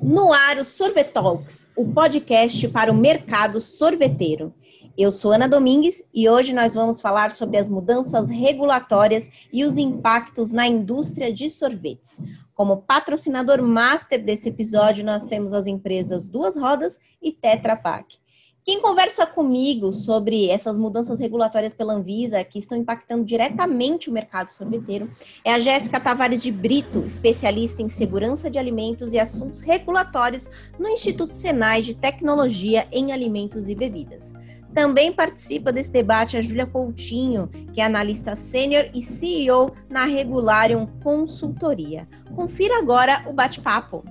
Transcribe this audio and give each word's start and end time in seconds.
No 0.00 0.32
ar, 0.32 0.58
o 0.58 0.64
Sorvetalks, 0.64 1.70
o 1.76 1.86
podcast 1.86 2.66
para 2.68 2.90
o 2.90 2.94
mercado 2.94 3.60
sorveteiro. 3.60 4.52
Eu 4.98 5.10
sou 5.10 5.32
Ana 5.32 5.48
Domingues 5.48 6.02
e 6.12 6.28
hoje 6.28 6.52
nós 6.52 6.74
vamos 6.74 7.00
falar 7.00 7.30
sobre 7.30 7.58
as 7.58 7.68
mudanças 7.68 8.28
regulatórias 8.28 9.30
e 9.52 9.64
os 9.64 9.78
impactos 9.78 10.50
na 10.50 10.66
indústria 10.66 11.32
de 11.32 11.48
sorvetes. 11.48 12.20
Como 12.54 12.82
patrocinador 12.82 13.62
master 13.62 14.22
desse 14.22 14.48
episódio, 14.48 15.04
nós 15.04 15.26
temos 15.26 15.52
as 15.52 15.66
empresas 15.66 16.26
Duas 16.26 16.56
Rodas 16.56 16.98
e 17.22 17.32
Tetra 17.32 17.76
Pak. 17.76 18.18
Quem 18.64 18.80
conversa 18.80 19.26
comigo 19.26 19.92
sobre 19.92 20.48
essas 20.48 20.78
mudanças 20.78 21.20
regulatórias 21.20 21.74
pela 21.74 21.92
Anvisa, 21.92 22.42
que 22.42 22.58
estão 22.58 22.78
impactando 22.78 23.22
diretamente 23.22 24.08
o 24.08 24.12
mercado 24.12 24.52
sorveteiro, 24.52 25.10
é 25.44 25.52
a 25.52 25.58
Jéssica 25.58 26.00
Tavares 26.00 26.42
de 26.42 26.50
Brito, 26.50 27.00
especialista 27.00 27.82
em 27.82 27.90
segurança 27.90 28.50
de 28.50 28.58
alimentos 28.58 29.12
e 29.12 29.18
assuntos 29.18 29.60
regulatórios 29.60 30.48
no 30.78 30.88
Instituto 30.88 31.30
Senai 31.30 31.82
de 31.82 31.94
Tecnologia 31.94 32.88
em 32.90 33.12
Alimentos 33.12 33.68
e 33.68 33.74
Bebidas. 33.74 34.32
Também 34.72 35.12
participa 35.12 35.70
desse 35.70 35.92
debate 35.92 36.38
a 36.38 36.42
Júlia 36.42 36.66
Coutinho, 36.66 37.48
que 37.70 37.82
é 37.82 37.84
analista 37.84 38.34
sênior 38.34 38.88
e 38.94 39.02
CEO 39.02 39.72
na 39.90 40.06
Regularium 40.06 40.86
Consultoria. 41.02 42.08
Confira 42.34 42.78
agora 42.78 43.26
o 43.28 43.32
bate-papo. 43.34 44.02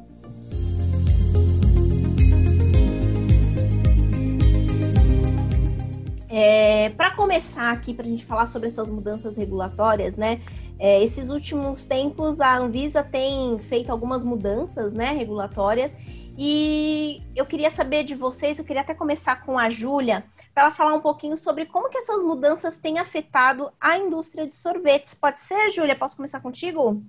É, 6.36 6.90
para 6.90 7.12
começar 7.12 7.72
aqui, 7.72 7.94
para 7.94 8.06
a 8.06 8.10
gente 8.10 8.26
falar 8.26 8.48
sobre 8.48 8.68
essas 8.68 8.88
mudanças 8.88 9.38
regulatórias, 9.38 10.18
né? 10.18 10.42
É, 10.80 11.04
esses 11.04 11.30
últimos 11.30 11.86
tempos 11.86 12.42
a 12.42 12.58
Anvisa 12.58 13.04
tem 13.04 13.56
feito 13.70 13.92
algumas 13.92 14.24
mudanças, 14.24 14.92
né, 14.94 15.12
regulatórias. 15.12 15.96
E 16.36 17.22
eu 17.36 17.46
queria 17.46 17.70
saber 17.70 18.04
de 18.04 18.16
vocês, 18.16 18.58
eu 18.58 18.66
queria 18.66 18.82
até 18.82 18.96
começar 18.96 19.46
com 19.46 19.60
a 19.60 19.70
Júlia, 19.70 20.26
para 20.56 20.64
ela 20.64 20.72
falar 20.72 20.96
um 20.96 21.02
pouquinho 21.02 21.38
sobre 21.38 21.68
como 21.68 21.88
que 21.88 22.00
essas 22.00 22.24
mudanças 22.24 22.80
têm 22.80 22.98
afetado 22.98 23.72
a 23.80 24.00
indústria 24.00 24.48
de 24.48 24.56
sorvetes. 24.56 25.14
Pode 25.14 25.40
ser, 25.40 25.70
Júlia? 25.70 25.96
Posso 25.96 26.16
começar 26.16 26.40
contigo? 26.40 27.00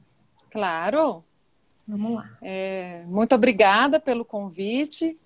Claro. 0.51 1.25
Vamos 1.89 2.15
lá. 2.15 2.29
É, 2.43 3.05
muito 3.07 3.35
obrigada 3.35 3.99
pelo 3.99 4.25
convite 4.25 5.19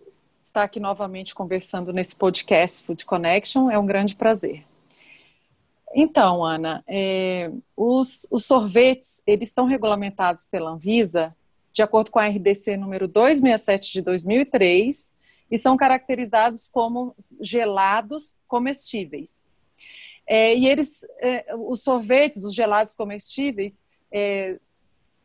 estar 0.49 0.63
aqui 0.63 0.81
novamente 0.81 1.35
conversando 1.35 1.93
nesse 1.93 2.17
podcast 2.17 2.83
Food 2.83 3.05
Connection. 3.05 3.71
É 3.71 3.79
um 3.79 3.85
grande 3.85 4.17
prazer. 4.17 4.65
Então, 5.95 6.43
Ana, 6.43 6.83
é, 6.89 7.51
os, 7.77 8.27
os, 8.31 8.47
sorvetes, 8.47 9.23
eles 9.27 9.51
são 9.51 9.67
regulamentados 9.67 10.47
pela 10.47 10.71
Anvisa 10.71 11.37
de 11.71 11.83
acordo 11.83 12.11
com 12.11 12.19
a 12.19 12.27
RDC 12.27 12.79
número 12.79 13.07
267 13.07 13.93
de 13.93 14.01
2003 14.01 15.13
e 15.51 15.59
são 15.59 15.77
caracterizados 15.77 16.71
como 16.71 17.15
gelados 17.41 18.41
comestíveis. 18.49 19.49
É, 20.27 20.55
e 20.55 20.67
eles, 20.67 21.05
é, 21.21 21.55
os 21.57 21.83
sorvetes, 21.83 22.43
os 22.43 22.55
gelados 22.55 22.97
comestíveis, 22.97 23.85
é, 24.11 24.59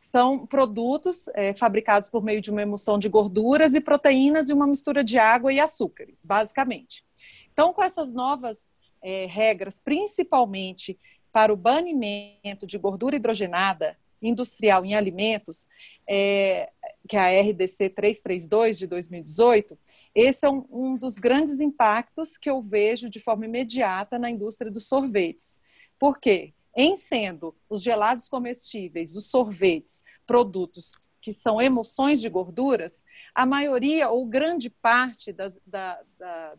são 0.04 0.46
produtos 0.46 1.28
é, 1.34 1.54
fabricados 1.54 2.08
por 2.08 2.22
meio 2.22 2.40
de 2.40 2.50
uma 2.50 2.62
emulsão 2.62 2.98
de 2.98 3.08
gorduras 3.08 3.74
e 3.74 3.80
proteínas 3.80 4.48
e 4.48 4.52
uma 4.52 4.66
mistura 4.66 5.02
de 5.02 5.18
água 5.18 5.52
e 5.52 5.58
açúcares, 5.58 6.22
basicamente. 6.24 7.04
Então, 7.52 7.72
com 7.72 7.82
essas 7.82 8.12
novas 8.12 8.70
é, 9.02 9.26
regras, 9.26 9.80
principalmente 9.80 10.98
para 11.32 11.52
o 11.52 11.56
banimento 11.56 12.66
de 12.66 12.78
gordura 12.78 13.16
hidrogenada 13.16 13.96
industrial 14.22 14.84
em 14.84 14.94
alimentos, 14.94 15.68
é, 16.08 16.70
que 17.08 17.16
é 17.16 17.20
a 17.20 17.42
RDC 17.42 17.90
332 17.90 18.78
de 18.78 18.86
2018, 18.86 19.78
esse 20.14 20.46
é 20.46 20.50
um, 20.50 20.64
um 20.70 20.96
dos 20.96 21.16
grandes 21.16 21.60
impactos 21.60 22.38
que 22.38 22.48
eu 22.48 22.62
vejo 22.62 23.10
de 23.10 23.18
forma 23.18 23.44
imediata 23.44 24.18
na 24.18 24.30
indústria 24.30 24.70
dos 24.70 24.86
sorvetes. 24.86 25.58
Por 25.98 26.18
quê? 26.18 26.54
Em 26.76 26.96
sendo 26.96 27.54
os 27.68 27.82
gelados 27.82 28.28
comestíveis, 28.28 29.16
os 29.16 29.30
sorvetes, 29.30 30.02
produtos 30.26 30.92
que 31.20 31.32
são 31.32 31.60
emulsões 31.60 32.20
de 32.20 32.28
gorduras, 32.28 33.02
a 33.34 33.46
maioria 33.46 34.10
ou 34.10 34.26
grande 34.26 34.68
parte 34.68 35.32
das, 35.32 35.60
da, 35.66 36.00
da, 36.18 36.54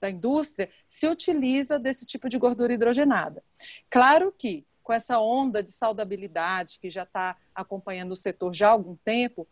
da 0.00 0.10
indústria 0.10 0.70
se 0.86 1.06
utiliza 1.06 1.78
desse 1.78 2.04
tipo 2.04 2.28
de 2.28 2.38
gordura 2.38 2.72
hidrogenada. 2.72 3.42
Claro 3.88 4.34
que 4.36 4.66
com 4.82 4.92
essa 4.92 5.20
onda 5.20 5.62
de 5.62 5.70
saudabilidade 5.70 6.78
que 6.80 6.90
já 6.90 7.04
está 7.04 7.36
acompanhando 7.54 8.12
o 8.12 8.16
setor 8.16 8.52
já 8.52 8.68
há 8.68 8.72
algum 8.72 8.96
tempo, 8.96 9.46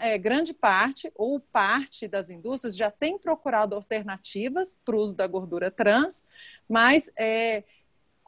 é, 0.00 0.16
grande 0.18 0.54
parte 0.54 1.10
ou 1.14 1.38
parte 1.38 2.08
das 2.08 2.30
indústrias 2.30 2.76
já 2.76 2.90
tem 2.90 3.18
procurado 3.18 3.74
alternativas 3.74 4.78
para 4.84 4.96
o 4.96 5.00
uso 5.00 5.14
da 5.14 5.26
gordura 5.26 5.70
trans, 5.70 6.24
mas 6.68 7.10
é, 7.16 7.64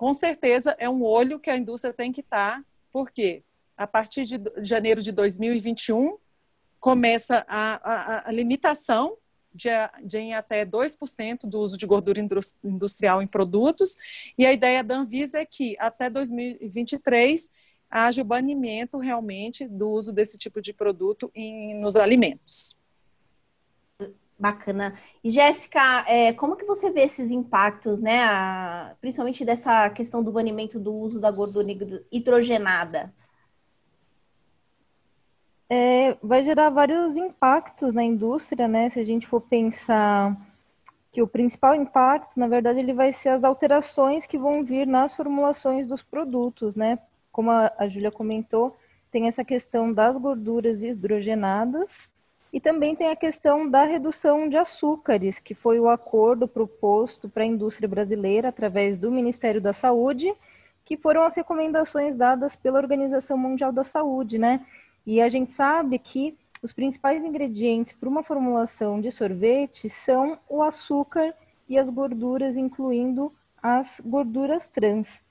com 0.02 0.12
certeza 0.12 0.74
é 0.80 0.90
um 0.90 1.04
olho 1.04 1.38
que 1.38 1.48
a 1.48 1.56
indústria 1.56 1.94
tem 1.94 2.10
que 2.10 2.22
estar, 2.22 2.58
tá, 2.58 2.64
porque 2.90 3.44
a 3.76 3.86
partir 3.86 4.24
de 4.24 4.36
janeiro 4.60 5.00
de 5.00 5.12
2021 5.12 6.18
começa 6.80 7.46
a, 7.46 7.74
a, 7.88 8.28
a 8.28 8.32
limitação 8.32 9.16
de, 9.54 9.68
de, 10.02 10.18
em 10.18 10.34
até 10.34 10.66
2% 10.66 11.42
do 11.44 11.60
uso 11.60 11.78
de 11.78 11.86
gordura 11.86 12.18
industrial 12.64 13.22
em 13.22 13.28
produtos, 13.28 13.96
e 14.36 14.44
a 14.44 14.52
ideia 14.52 14.82
da 14.82 14.96
Anvisa 14.96 15.38
é 15.38 15.46
que 15.46 15.76
até 15.78 16.10
2023 16.10 17.48
haja 17.88 18.22
o 18.22 18.24
banimento 18.24 18.98
realmente 18.98 19.68
do 19.68 19.88
uso 19.88 20.12
desse 20.12 20.36
tipo 20.36 20.60
de 20.60 20.72
produto 20.72 21.30
em, 21.32 21.78
nos 21.78 21.94
alimentos. 21.94 22.76
Bacana. 24.42 24.98
E 25.22 25.30
Jéssica, 25.30 26.04
é, 26.08 26.32
como 26.32 26.56
que 26.56 26.64
você 26.64 26.90
vê 26.90 27.02
esses 27.02 27.30
impactos, 27.30 28.00
né? 28.02 28.24
A, 28.24 28.96
principalmente 29.00 29.44
dessa 29.44 29.88
questão 29.90 30.20
do 30.20 30.32
banimento 30.32 30.80
do 30.80 30.92
uso 30.92 31.20
da 31.20 31.30
gordura 31.30 31.68
hidrogenada? 32.10 33.14
É, 35.70 36.16
vai 36.20 36.42
gerar 36.42 36.70
vários 36.70 37.16
impactos 37.16 37.94
na 37.94 38.02
indústria, 38.02 38.66
né? 38.66 38.90
Se 38.90 38.98
a 38.98 39.04
gente 39.04 39.28
for 39.28 39.40
pensar 39.40 40.36
que 41.12 41.22
o 41.22 41.28
principal 41.28 41.76
impacto, 41.76 42.36
na 42.36 42.48
verdade, 42.48 42.80
ele 42.80 42.92
vai 42.92 43.12
ser 43.12 43.28
as 43.28 43.44
alterações 43.44 44.26
que 44.26 44.36
vão 44.36 44.64
vir 44.64 44.88
nas 44.88 45.14
formulações 45.14 45.86
dos 45.86 46.02
produtos, 46.02 46.74
né? 46.74 46.98
Como 47.30 47.48
a, 47.48 47.72
a 47.78 47.86
Júlia 47.86 48.10
comentou, 48.10 48.76
tem 49.08 49.28
essa 49.28 49.44
questão 49.44 49.92
das 49.92 50.16
gorduras 50.16 50.82
hidrogenadas, 50.82 52.10
e 52.52 52.60
também 52.60 52.94
tem 52.94 53.08
a 53.08 53.16
questão 53.16 53.68
da 53.68 53.84
redução 53.84 54.48
de 54.48 54.56
açúcares, 54.56 55.38
que 55.38 55.54
foi 55.54 55.80
o 55.80 55.88
acordo 55.88 56.46
proposto 56.46 57.28
para 57.28 57.44
a 57.44 57.46
indústria 57.46 57.88
brasileira 57.88 58.48
através 58.48 58.98
do 58.98 59.10
Ministério 59.10 59.60
da 59.60 59.72
Saúde, 59.72 60.34
que 60.84 60.96
foram 60.96 61.22
as 61.22 61.34
recomendações 61.34 62.14
dadas 62.14 62.54
pela 62.54 62.78
Organização 62.78 63.38
Mundial 63.38 63.72
da 63.72 63.82
Saúde, 63.82 64.36
né? 64.36 64.66
E 65.06 65.20
a 65.20 65.28
gente 65.28 65.50
sabe 65.50 65.98
que 65.98 66.36
os 66.62 66.72
principais 66.72 67.24
ingredientes 67.24 67.92
para 67.92 68.08
uma 68.08 68.22
formulação 68.22 69.00
de 69.00 69.10
sorvete 69.10 69.88
são 69.88 70.38
o 70.48 70.62
açúcar 70.62 71.34
e 71.68 71.78
as 71.78 71.88
gorduras, 71.88 72.56
incluindo 72.56 73.32
as 73.62 74.00
gorduras 74.04 74.68
trans. 74.68 75.22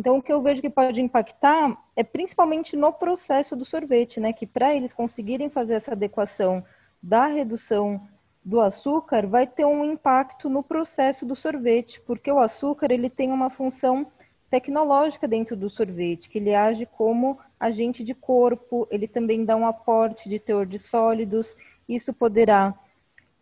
Então, 0.00 0.16
o 0.16 0.22
que 0.22 0.32
eu 0.32 0.40
vejo 0.40 0.62
que 0.62 0.70
pode 0.70 1.02
impactar 1.02 1.76
é 1.94 2.02
principalmente 2.02 2.74
no 2.74 2.90
processo 2.90 3.54
do 3.54 3.66
sorvete, 3.66 4.18
né? 4.18 4.32
Que 4.32 4.46
para 4.46 4.74
eles 4.74 4.94
conseguirem 4.94 5.50
fazer 5.50 5.74
essa 5.74 5.92
adequação 5.92 6.64
da 7.02 7.26
redução 7.26 8.08
do 8.42 8.62
açúcar, 8.62 9.26
vai 9.26 9.46
ter 9.46 9.66
um 9.66 9.84
impacto 9.84 10.48
no 10.48 10.62
processo 10.62 11.26
do 11.26 11.36
sorvete, 11.36 12.00
porque 12.06 12.32
o 12.32 12.38
açúcar 12.38 12.90
ele 12.90 13.10
tem 13.10 13.30
uma 13.30 13.50
função 13.50 14.06
tecnológica 14.48 15.28
dentro 15.28 15.54
do 15.54 15.68
sorvete, 15.68 16.30
que 16.30 16.38
ele 16.38 16.54
age 16.54 16.86
como 16.86 17.38
agente 17.60 18.02
de 18.02 18.14
corpo, 18.14 18.88
ele 18.90 19.06
também 19.06 19.44
dá 19.44 19.54
um 19.54 19.66
aporte 19.66 20.30
de 20.30 20.38
teor 20.38 20.64
de 20.64 20.78
sólidos, 20.78 21.54
isso 21.86 22.14
poderá 22.14 22.74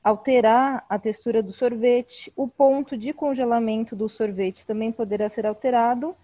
alterar 0.02 0.84
a 0.88 0.98
textura 0.98 1.40
do 1.40 1.52
sorvete, 1.52 2.32
o 2.34 2.48
ponto 2.48 2.98
de 2.98 3.12
congelamento 3.12 3.94
do 3.94 4.08
sorvete 4.08 4.66
também 4.66 4.90
poderá 4.90 5.28
ser 5.28 5.46
alterado 5.46 6.16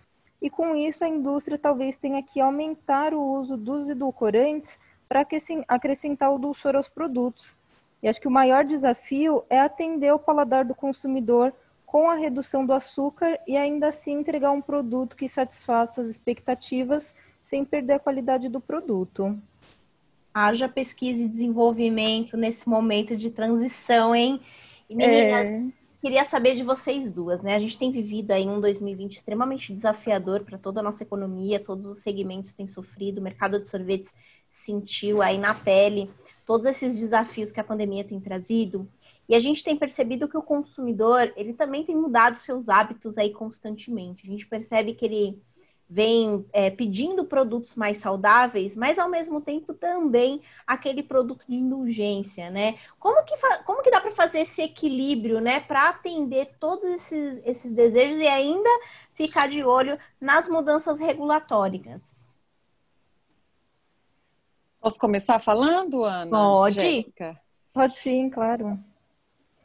e 0.44 0.50
com 0.50 0.76
isso 0.76 1.02
a 1.02 1.08
indústria 1.08 1.56
talvez 1.56 1.96
tenha 1.96 2.22
que 2.22 2.38
aumentar 2.38 3.14
o 3.14 3.38
uso 3.40 3.56
dos 3.56 3.88
edulcorantes 3.88 4.78
para 5.08 5.26
acrescentar 5.66 6.30
o 6.30 6.38
dulçor 6.38 6.76
aos 6.76 6.86
produtos. 6.86 7.56
E 8.02 8.08
acho 8.08 8.20
que 8.20 8.28
o 8.28 8.30
maior 8.30 8.62
desafio 8.62 9.42
é 9.48 9.58
atender 9.58 10.12
o 10.12 10.18
paladar 10.18 10.62
do 10.62 10.74
consumidor 10.74 11.50
com 11.86 12.10
a 12.10 12.14
redução 12.14 12.66
do 12.66 12.74
açúcar 12.74 13.40
e 13.48 13.56
ainda 13.56 13.88
assim 13.88 14.18
entregar 14.18 14.50
um 14.50 14.60
produto 14.60 15.16
que 15.16 15.26
satisfaça 15.30 16.02
as 16.02 16.08
expectativas 16.08 17.14
sem 17.40 17.64
perder 17.64 17.94
a 17.94 17.98
qualidade 17.98 18.50
do 18.50 18.60
produto. 18.60 19.40
Haja 20.34 20.68
pesquisa 20.68 21.22
e 21.22 21.28
desenvolvimento 21.28 22.36
nesse 22.36 22.68
momento 22.68 23.16
de 23.16 23.30
transição, 23.30 24.14
hein? 24.14 24.42
E 24.90 24.94
meninas, 24.94 25.50
é 25.50 25.83
queria 26.04 26.24
saber 26.26 26.54
de 26.54 26.62
vocês 26.62 27.10
duas, 27.10 27.40
né? 27.40 27.54
A 27.54 27.58
gente 27.58 27.78
tem 27.78 27.90
vivido 27.90 28.30
aí 28.32 28.46
um 28.46 28.60
2020 28.60 29.14
extremamente 29.14 29.72
desafiador 29.72 30.44
para 30.44 30.58
toda 30.58 30.80
a 30.80 30.82
nossa 30.82 31.02
economia, 31.02 31.58
todos 31.58 31.86
os 31.86 32.00
segmentos 32.00 32.52
têm 32.52 32.66
sofrido, 32.66 33.20
o 33.20 33.22
mercado 33.22 33.58
de 33.58 33.70
sorvetes 33.70 34.12
sentiu 34.52 35.22
aí 35.22 35.38
na 35.38 35.54
pele 35.54 36.10
todos 36.44 36.66
esses 36.66 36.94
desafios 36.94 37.52
que 37.52 37.58
a 37.60 37.64
pandemia 37.64 38.04
tem 38.04 38.20
trazido, 38.20 38.86
e 39.26 39.34
a 39.34 39.38
gente 39.38 39.64
tem 39.64 39.78
percebido 39.78 40.28
que 40.28 40.36
o 40.36 40.42
consumidor, 40.42 41.32
ele 41.38 41.54
também 41.54 41.86
tem 41.86 41.96
mudado 41.96 42.36
seus 42.36 42.68
hábitos 42.68 43.16
aí 43.16 43.30
constantemente. 43.30 44.26
A 44.26 44.30
gente 44.30 44.46
percebe 44.46 44.92
que 44.92 45.06
ele 45.06 45.42
vem 45.88 46.44
é, 46.52 46.70
pedindo 46.70 47.24
produtos 47.24 47.74
mais 47.74 47.98
saudáveis, 47.98 48.74
mas 48.74 48.98
ao 48.98 49.08
mesmo 49.08 49.40
tempo 49.40 49.74
também 49.74 50.40
aquele 50.66 51.02
produto 51.02 51.44
de 51.46 51.54
indulgência, 51.54 52.50
né? 52.50 52.78
Como 52.98 53.22
que, 53.24 53.34
como 53.64 53.82
que 53.82 53.90
dá 53.90 54.00
para 54.00 54.12
fazer 54.12 54.40
esse 54.40 54.62
equilíbrio, 54.62 55.40
né, 55.40 55.60
para 55.60 55.90
atender 55.90 56.56
todos 56.58 56.84
esses, 56.84 57.40
esses 57.44 57.72
desejos 57.72 58.18
e 58.18 58.26
ainda 58.26 58.68
ficar 59.12 59.48
de 59.48 59.62
olho 59.62 59.98
nas 60.20 60.48
mudanças 60.48 60.98
regulatórias? 60.98 62.18
Posso 64.80 64.98
começar 64.98 65.38
falando, 65.38 66.04
Ana? 66.04 66.30
Pode. 66.30 66.74
Jéssica? 66.80 67.40
Pode 67.72 67.98
sim, 67.98 68.28
claro. 68.28 68.78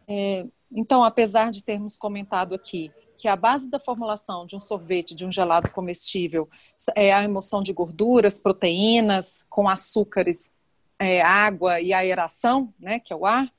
É, 0.08 0.48
então, 0.72 1.04
apesar 1.04 1.52
de 1.52 1.64
termos 1.64 1.98
comentado 1.98 2.56
aqui 2.56 2.92
que 3.20 3.28
a 3.28 3.36
base 3.36 3.70
da 3.70 3.82
formulação 3.82 4.46
de 4.46 4.56
um 4.56 4.62
sorvete, 4.62 5.14
de 5.14 5.26
um 5.26 5.32
gelado 5.32 5.70
comestível, 5.72 6.50
é 6.96 7.12
a 7.12 7.22
emoção 7.22 7.62
de 7.62 7.74
gorduras, 7.74 8.40
proteínas, 8.40 9.46
com 9.50 9.68
açúcares, 9.68 10.50
é, 10.98 11.22
água 11.22 11.82
e 11.82 11.92
aeração, 11.92 12.74
né, 12.80 12.98
que 12.98 13.12
é 13.12 13.16
o 13.16 13.26
ar, 13.26 13.52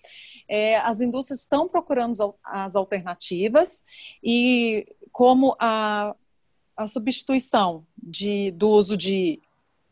é, 0.49 0.79
as 0.79 1.03
indústrias 1.03 1.41
estão 1.41 1.69
procurando 1.69 2.35
as 2.43 2.75
alternativas 2.75 3.83
e 4.25 4.87
como 5.13 5.55
a, 5.59 6.17
a 6.75 6.87
substituição 6.87 7.87
de, 8.03 8.53
do 8.53 8.71
uso 8.71 8.97
de, 8.97 9.43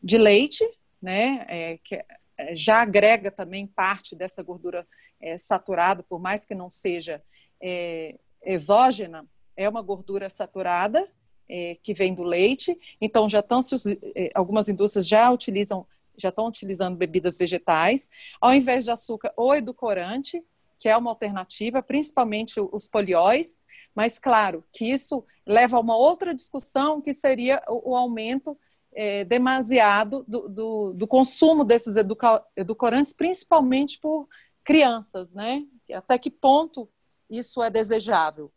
de 0.01 0.17
leite, 0.17 0.67
né, 0.99 1.45
é, 1.47 1.77
que 1.83 1.93
é, 1.93 2.55
já 2.55 2.81
agrega 2.81 3.29
também 3.29 3.67
parte 3.67 4.15
dessa 4.15 4.41
gordura 4.41 4.87
é, 5.21 5.37
saturada, 5.37 6.01
por 6.01 6.19
mais 6.19 6.43
que 6.43 6.55
não 6.55 6.71
seja 6.71 7.21
é, 7.61 8.17
exógena, 8.41 9.27
é 9.59 9.67
uma 9.67 9.81
gordura 9.81 10.29
saturada 10.29 11.05
é, 11.47 11.77
que 11.83 11.93
vem 11.93 12.15
do 12.15 12.23
leite. 12.23 12.77
Então 13.01 13.27
já 13.27 13.41
estão 13.41 13.59
é, 14.15 14.31
algumas 14.33 14.69
indústrias 14.69 15.05
já 15.05 15.29
utilizam 15.29 15.85
já 16.17 16.29
estão 16.29 16.47
utilizando 16.47 16.97
bebidas 16.97 17.37
vegetais, 17.37 18.09
ao 18.41 18.53
invés 18.53 18.83
de 18.83 18.91
açúcar 18.91 19.31
ou 19.37 19.55
edulcorante, 19.55 20.43
que 20.77 20.89
é 20.89 20.97
uma 20.97 21.11
alternativa, 21.11 21.81
principalmente 21.81 22.59
os 22.59 22.89
polióis, 22.89 23.57
mas 23.95 24.19
claro 24.19 24.61
que 24.73 24.83
isso 24.83 25.23
leva 25.45 25.77
a 25.77 25.79
uma 25.79 25.95
outra 25.95 26.35
discussão 26.35 26.99
que 26.99 27.13
seria 27.13 27.63
o, 27.69 27.91
o 27.91 27.95
aumento 27.95 28.57
é, 28.93 29.23
demasiado 29.23 30.25
do, 30.27 30.49
do, 30.49 30.93
do, 30.93 31.07
consumo 31.07 31.63
desses 31.63 31.95
edulcorantes, 32.55 33.13
principalmente 33.13 33.97
por 33.97 34.27
crianças, 34.61 35.33
né? 35.33 35.65
Até 35.93 36.17
que 36.17 36.29
ponto 36.29 36.89
isso 37.29 37.63
é 37.63 37.69
desejável? 37.69 38.51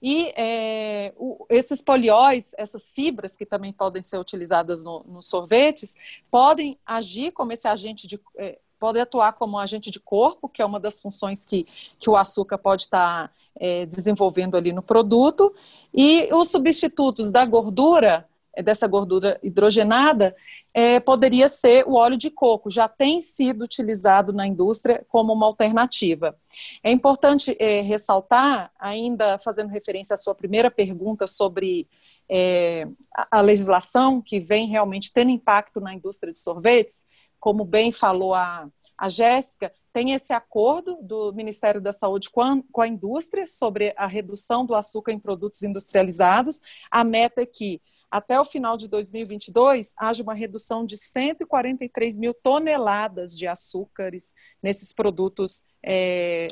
E 0.00 0.32
é, 0.36 1.12
o, 1.16 1.44
esses 1.48 1.82
polióis, 1.82 2.54
essas 2.56 2.92
fibras 2.92 3.36
que 3.36 3.44
também 3.44 3.72
podem 3.72 4.02
ser 4.02 4.18
utilizadas 4.18 4.84
nos 4.84 5.04
no 5.06 5.22
sorvetes, 5.22 5.96
podem 6.30 6.78
agir 6.86 7.32
como 7.32 7.52
esse 7.52 7.66
agente 7.66 8.06
de. 8.06 8.20
É, 8.36 8.58
podem 8.78 9.02
atuar 9.02 9.32
como 9.32 9.58
agente 9.58 9.90
de 9.90 9.98
corpo, 9.98 10.48
que 10.48 10.62
é 10.62 10.64
uma 10.64 10.78
das 10.78 11.00
funções 11.00 11.44
que, 11.44 11.66
que 11.98 12.08
o 12.08 12.16
açúcar 12.16 12.58
pode 12.58 12.82
estar 12.84 13.32
é, 13.58 13.84
desenvolvendo 13.86 14.56
ali 14.56 14.72
no 14.72 14.82
produto. 14.82 15.52
E 15.92 16.28
os 16.32 16.48
substitutos 16.48 17.32
da 17.32 17.44
gordura, 17.44 18.28
é, 18.54 18.62
dessa 18.62 18.86
gordura 18.86 19.38
hidrogenada, 19.42 20.34
é, 20.78 21.00
poderia 21.00 21.48
ser 21.48 21.84
o 21.88 21.96
óleo 21.96 22.16
de 22.16 22.30
coco, 22.30 22.70
já 22.70 22.88
tem 22.88 23.20
sido 23.20 23.62
utilizado 23.62 24.32
na 24.32 24.46
indústria 24.46 25.04
como 25.08 25.32
uma 25.32 25.44
alternativa. 25.44 26.38
É 26.84 26.92
importante 26.92 27.56
é, 27.58 27.80
ressaltar, 27.80 28.70
ainda 28.78 29.40
fazendo 29.40 29.70
referência 29.70 30.14
à 30.14 30.16
sua 30.16 30.36
primeira 30.36 30.70
pergunta 30.70 31.26
sobre 31.26 31.88
é, 32.28 32.86
a, 33.12 33.40
legislação 33.40 34.22
que 34.22 34.38
vem 34.38 34.68
realmente 34.68 35.12
tendo 35.12 35.32
impacto 35.32 35.80
na 35.80 35.92
indústria 35.92 36.32
de 36.32 36.38
sorvetes, 36.38 37.04
como 37.40 37.64
bem 37.64 37.90
falou 37.90 38.32
a, 38.32 38.62
a 38.96 39.08
Jéssica, 39.08 39.72
tem 39.92 40.12
esse 40.12 40.32
acordo 40.32 40.96
do 41.02 41.32
Ministério 41.32 41.80
da 41.80 41.90
Saúde 41.90 42.30
com 42.30 42.40
a, 42.40 42.56
com 42.70 42.82
a 42.82 42.86
indústria 42.86 43.48
sobre 43.48 43.92
a 43.96 44.06
redução 44.06 44.64
do 44.64 44.76
açúcar 44.76 45.10
em 45.10 45.18
produtos 45.18 45.60
industrializados. 45.64 46.60
A 46.88 47.02
meta 47.02 47.42
é 47.42 47.46
que 47.46 47.82
até 48.10 48.40
o 48.40 48.44
final 48.44 48.76
de 48.76 48.88
2022, 48.88 49.92
haja 49.96 50.22
uma 50.22 50.34
redução 50.34 50.84
de 50.84 50.96
143 50.96 52.16
mil 52.16 52.32
toneladas 52.32 53.36
de 53.36 53.46
açúcares 53.46 54.34
nesses 54.62 54.92
produtos 54.92 55.62
é, 55.84 56.48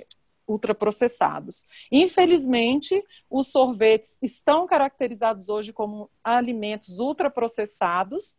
ultraprocessados. 0.46 1.66
Infelizmente, 1.90 3.02
os 3.28 3.48
sorvetes 3.48 4.18
estão 4.22 4.66
caracterizados 4.66 5.48
hoje 5.48 5.72
como 5.72 6.10
alimentos 6.22 6.98
ultraprocessados. 6.98 8.38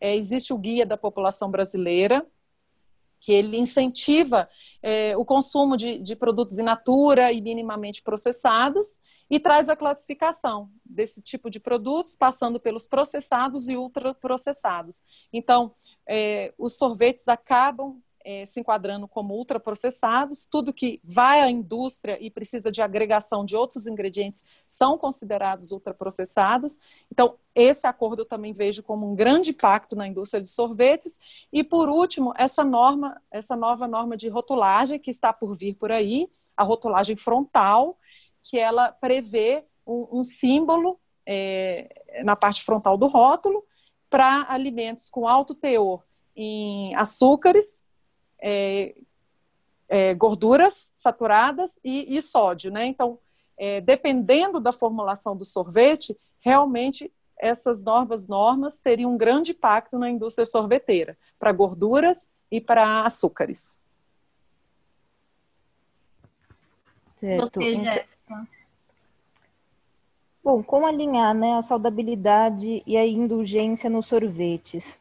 É, 0.00 0.14
existe 0.14 0.52
o 0.52 0.58
Guia 0.58 0.84
da 0.84 0.96
População 0.96 1.50
Brasileira, 1.50 2.26
que 3.20 3.32
ele 3.32 3.56
incentiva 3.56 4.48
é, 4.82 5.16
o 5.16 5.24
consumo 5.24 5.76
de, 5.76 5.98
de 5.98 6.14
produtos 6.14 6.58
in 6.58 6.62
natura 6.62 7.32
e 7.32 7.40
minimamente 7.40 8.02
processados, 8.02 8.98
e 9.30 9.40
traz 9.40 9.68
a 9.68 9.76
classificação 9.76 10.70
desse 10.84 11.20
tipo 11.20 11.50
de 11.50 11.58
produtos, 11.58 12.14
passando 12.14 12.60
pelos 12.60 12.86
processados 12.86 13.68
e 13.68 13.76
ultraprocessados. 13.76 15.02
Então, 15.32 15.72
é, 16.06 16.52
os 16.56 16.76
sorvetes 16.76 17.26
acabam 17.28 18.00
é, 18.26 18.44
se 18.44 18.58
enquadrando 18.58 19.06
como 19.06 19.34
ultraprocessados, 19.36 20.48
tudo 20.48 20.72
que 20.72 21.00
vai 21.04 21.40
à 21.40 21.48
indústria 21.48 22.18
e 22.20 22.28
precisa 22.28 22.72
de 22.72 22.82
agregação 22.82 23.44
de 23.44 23.54
outros 23.54 23.86
ingredientes 23.86 24.44
são 24.68 24.98
considerados 24.98 25.70
ultraprocessados. 25.70 26.80
Então, 27.10 27.38
esse 27.54 27.86
acordo 27.86 28.22
eu 28.22 28.26
também 28.26 28.52
vejo 28.52 28.82
como 28.82 29.08
um 29.08 29.14
grande 29.14 29.50
impacto 29.50 29.94
na 29.94 30.08
indústria 30.08 30.42
de 30.42 30.48
sorvetes. 30.48 31.20
E, 31.52 31.62
por 31.62 31.88
último, 31.88 32.34
essa 32.36 32.64
norma, 32.64 33.22
essa 33.30 33.54
nova 33.54 33.86
norma 33.86 34.16
de 34.16 34.28
rotulagem 34.28 34.98
que 34.98 35.10
está 35.10 35.32
por 35.32 35.54
vir 35.54 35.76
por 35.76 35.92
aí, 35.92 36.28
a 36.56 36.64
rotulagem 36.64 37.14
frontal, 37.14 37.96
que 38.48 38.56
ela 38.56 38.92
prevê 38.92 39.64
um, 39.84 40.20
um 40.20 40.24
símbolo 40.24 40.96
é, 41.26 42.22
na 42.22 42.36
parte 42.36 42.62
frontal 42.62 42.96
do 42.96 43.08
rótulo 43.08 43.64
para 44.08 44.46
alimentos 44.48 45.10
com 45.10 45.26
alto 45.26 45.52
teor 45.52 46.04
em 46.36 46.94
açúcares, 46.94 47.82
é, 48.40 48.94
é, 49.88 50.14
gorduras 50.14 50.92
saturadas 50.94 51.76
e, 51.82 52.16
e, 52.16 52.22
sódio, 52.22 52.70
né? 52.70 52.86
Então, 52.86 53.18
é, 53.58 53.80
dependendo 53.80 54.60
da 54.60 54.70
formulação 54.70 55.36
do 55.36 55.44
sorvete, 55.44 56.16
realmente 56.38 57.12
essas 57.36 57.82
novas 57.82 58.28
normas 58.28 58.78
teriam 58.78 59.12
um 59.12 59.18
grande 59.18 59.50
impacto 59.50 59.98
na 59.98 60.08
indústria 60.08 60.46
sorveteira, 60.46 61.18
para 61.36 61.50
gorduras 61.50 62.30
e 62.48 62.60
para 62.60 63.02
açúcares. 63.02 63.76
Certo. 67.16 67.60
Bom, 70.42 70.62
como 70.62 70.86
alinhar 70.86 71.34
né, 71.34 71.54
a 71.54 71.62
saudabilidade 71.62 72.82
e 72.86 72.96
a 72.96 73.04
indulgência 73.04 73.90
nos 73.90 74.06
sorvetes? 74.06 74.96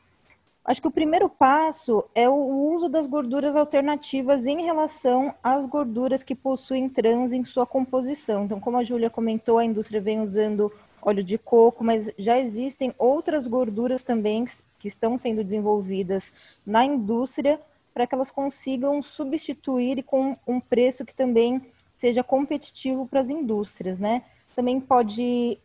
Acho 0.65 0.81
que 0.81 0.87
o 0.87 0.91
primeiro 0.91 1.29
passo 1.29 2.03
é 2.15 2.27
o 2.27 2.33
uso 2.33 2.89
das 2.89 3.05
gorduras 3.05 3.55
alternativas 3.55 4.47
em 4.47 4.63
relação 4.63 5.31
às 5.43 5.63
gorduras 5.63 6.23
que 6.23 6.33
possuem 6.33 6.89
trans 6.89 7.31
em 7.31 7.45
sua 7.45 7.67
composição. 7.67 8.45
Então, 8.45 8.59
como 8.59 8.77
a 8.77 8.83
Júlia 8.83 9.07
comentou, 9.07 9.59
a 9.59 9.65
indústria 9.65 10.01
vem 10.01 10.19
usando 10.19 10.73
óleo 10.99 11.23
de 11.23 11.37
coco, 11.37 11.83
mas 11.83 12.09
já 12.17 12.39
existem 12.39 12.95
outras 12.97 13.45
gorduras 13.45 14.01
também 14.01 14.45
que 14.79 14.87
estão 14.87 15.19
sendo 15.19 15.43
desenvolvidas 15.43 16.63
na 16.65 16.83
indústria 16.83 17.59
para 17.93 18.07
que 18.07 18.15
elas 18.15 18.31
consigam 18.31 19.03
substituir 19.03 20.03
com 20.03 20.35
um 20.47 20.59
preço 20.59 21.05
que 21.05 21.13
também 21.13 21.61
seja 21.95 22.23
competitivo 22.23 23.07
para 23.07 23.21
as 23.21 23.29
indústrias, 23.29 23.99
né? 23.99 24.23
Também 24.55 24.79
pode 24.79 25.59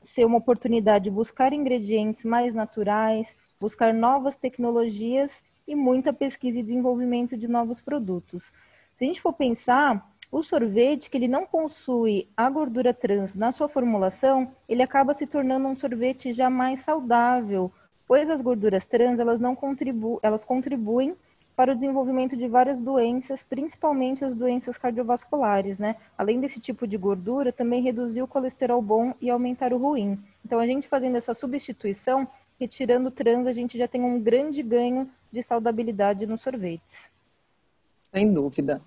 ser 0.00 0.24
uma 0.24 0.38
oportunidade 0.38 1.04
de 1.04 1.10
buscar 1.10 1.52
ingredientes 1.52 2.24
mais 2.24 2.54
naturais, 2.54 3.34
buscar 3.60 3.94
novas 3.94 4.36
tecnologias 4.36 5.42
e 5.66 5.74
muita 5.74 6.12
pesquisa 6.12 6.58
e 6.58 6.62
desenvolvimento 6.62 7.36
de 7.36 7.46
novos 7.46 7.80
produtos. 7.80 8.52
Se 8.96 9.04
a 9.04 9.06
gente 9.06 9.20
for 9.20 9.32
pensar, 9.32 10.12
o 10.30 10.42
sorvete 10.42 11.10
que 11.10 11.16
ele 11.16 11.28
não 11.28 11.44
possui 11.44 12.28
a 12.36 12.48
gordura 12.48 12.92
trans 12.92 13.34
na 13.34 13.52
sua 13.52 13.68
formulação, 13.68 14.50
ele 14.68 14.82
acaba 14.82 15.14
se 15.14 15.26
tornando 15.26 15.68
um 15.68 15.76
sorvete 15.76 16.32
já 16.32 16.48
mais 16.48 16.80
saudável, 16.80 17.70
pois 18.06 18.28
as 18.30 18.40
gorduras 18.40 18.86
trans 18.86 19.18
elas 19.18 19.40
não 19.40 19.54
contribuem, 19.54 20.18
elas 20.22 20.44
contribuem 20.44 21.14
para 21.54 21.72
o 21.72 21.74
desenvolvimento 21.74 22.36
de 22.36 22.48
várias 22.48 22.80
doenças, 22.80 23.42
principalmente 23.42 24.24
as 24.24 24.34
doenças 24.34 24.78
cardiovasculares, 24.78 25.78
né? 25.78 25.96
Além 26.16 26.40
desse 26.40 26.58
tipo 26.58 26.86
de 26.86 26.96
gordura, 26.96 27.52
também 27.52 27.82
reduzir 27.82 28.22
o 28.22 28.26
colesterol 28.26 28.80
bom 28.80 29.14
e 29.20 29.30
aumentar 29.30 29.72
o 29.72 29.78
ruim. 29.78 30.18
Então, 30.44 30.58
a 30.58 30.66
gente 30.66 30.88
fazendo 30.88 31.16
essa 31.16 31.34
substituição, 31.34 32.26
retirando 32.58 33.08
o 33.08 33.10
trans, 33.10 33.46
a 33.46 33.52
gente 33.52 33.76
já 33.76 33.86
tem 33.86 34.02
um 34.02 34.20
grande 34.20 34.62
ganho 34.62 35.10
de 35.30 35.42
saudabilidade 35.42 36.26
nos 36.26 36.40
sorvetes. 36.40 37.10
Sem 38.12 38.32
dúvida. 38.32 38.80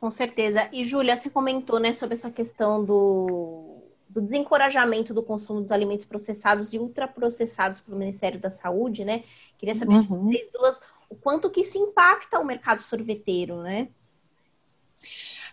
Com 0.00 0.10
certeza. 0.10 0.68
E, 0.72 0.84
Júlia, 0.84 1.16
você 1.16 1.28
comentou 1.28 1.78
né, 1.78 1.92
sobre 1.92 2.14
essa 2.14 2.30
questão 2.30 2.82
do, 2.82 3.82
do 4.10 4.20
desencorajamento 4.20 5.14
do 5.14 5.22
consumo 5.22 5.60
dos 5.60 5.70
alimentos 5.70 6.04
processados 6.04 6.74
e 6.74 6.78
ultraprocessados 6.78 7.80
pelo 7.80 7.96
Ministério 7.96 8.40
da 8.40 8.50
Saúde, 8.50 9.04
né? 9.04 9.22
Queria 9.56 9.74
saber 9.74 9.94
uhum. 9.94 10.00
de 10.02 10.08
vocês 10.08 10.52
duas 10.52 10.80
o 11.08 11.14
quanto 11.14 11.50
que 11.50 11.60
isso 11.60 11.78
impacta 11.78 12.38
o 12.38 12.44
mercado 12.44 12.82
sorveteiro, 12.82 13.62
né? 13.62 13.88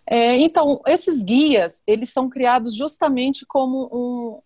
É, 0.05 0.37
então, 0.37 0.81
esses 0.87 1.23
guias, 1.23 1.83
eles 1.85 2.09
são 2.09 2.29
criados 2.29 2.75
justamente 2.75 3.45
como 3.45 3.89
um, 3.91 4.41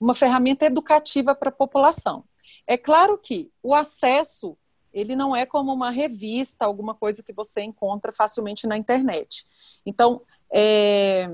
uma 0.00 0.14
ferramenta 0.14 0.64
educativa 0.64 1.34
para 1.34 1.50
a 1.50 1.52
população. 1.52 2.24
É 2.66 2.76
claro 2.76 3.18
que 3.18 3.50
o 3.62 3.74
acesso, 3.74 4.56
ele 4.92 5.14
não 5.14 5.36
é 5.36 5.44
como 5.44 5.72
uma 5.72 5.90
revista, 5.90 6.64
alguma 6.64 6.94
coisa 6.94 7.22
que 7.22 7.32
você 7.32 7.62
encontra 7.62 8.12
facilmente 8.12 8.66
na 8.66 8.76
internet. 8.76 9.44
Então, 9.84 10.22
é, 10.52 11.28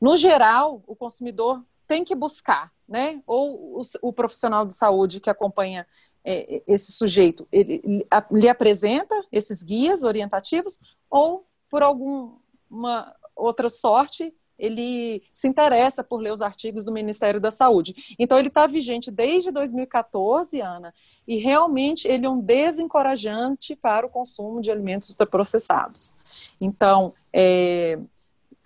no 0.00 0.16
geral, 0.16 0.82
o 0.86 0.94
consumidor 0.94 1.62
tem 1.86 2.04
que 2.04 2.14
buscar, 2.14 2.72
né? 2.88 3.22
Ou 3.26 3.80
o, 3.80 3.82
o 4.02 4.12
profissional 4.12 4.66
de 4.66 4.74
saúde 4.74 5.20
que 5.20 5.30
acompanha 5.30 5.86
é, 6.24 6.62
esse 6.66 6.92
sujeito, 6.92 7.48
ele, 7.50 7.80
ele 7.84 8.06
lhe 8.32 8.48
apresenta 8.48 9.14
esses 9.32 9.62
guias 9.62 10.04
orientativos, 10.04 10.78
ou 11.10 11.46
por 11.70 11.82
alguma 11.82 13.14
outra 13.34 13.68
sorte, 13.68 14.34
ele 14.58 15.22
se 15.32 15.46
interessa 15.46 16.02
por 16.02 16.20
ler 16.20 16.32
os 16.32 16.42
artigos 16.42 16.84
do 16.84 16.92
Ministério 16.92 17.40
da 17.40 17.50
Saúde. 17.50 18.16
Então, 18.18 18.36
ele 18.38 18.48
está 18.48 18.66
vigente 18.66 19.10
desde 19.10 19.50
2014, 19.52 20.60
Ana, 20.60 20.92
e 21.26 21.36
realmente 21.36 22.08
ele 22.08 22.26
é 22.26 22.28
um 22.28 22.40
desencorajante 22.40 23.76
para 23.76 24.06
o 24.06 24.10
consumo 24.10 24.60
de 24.60 24.70
alimentos 24.70 25.08
ultraprocessados. 25.10 26.16
Então, 26.60 27.14
é, 27.32 27.98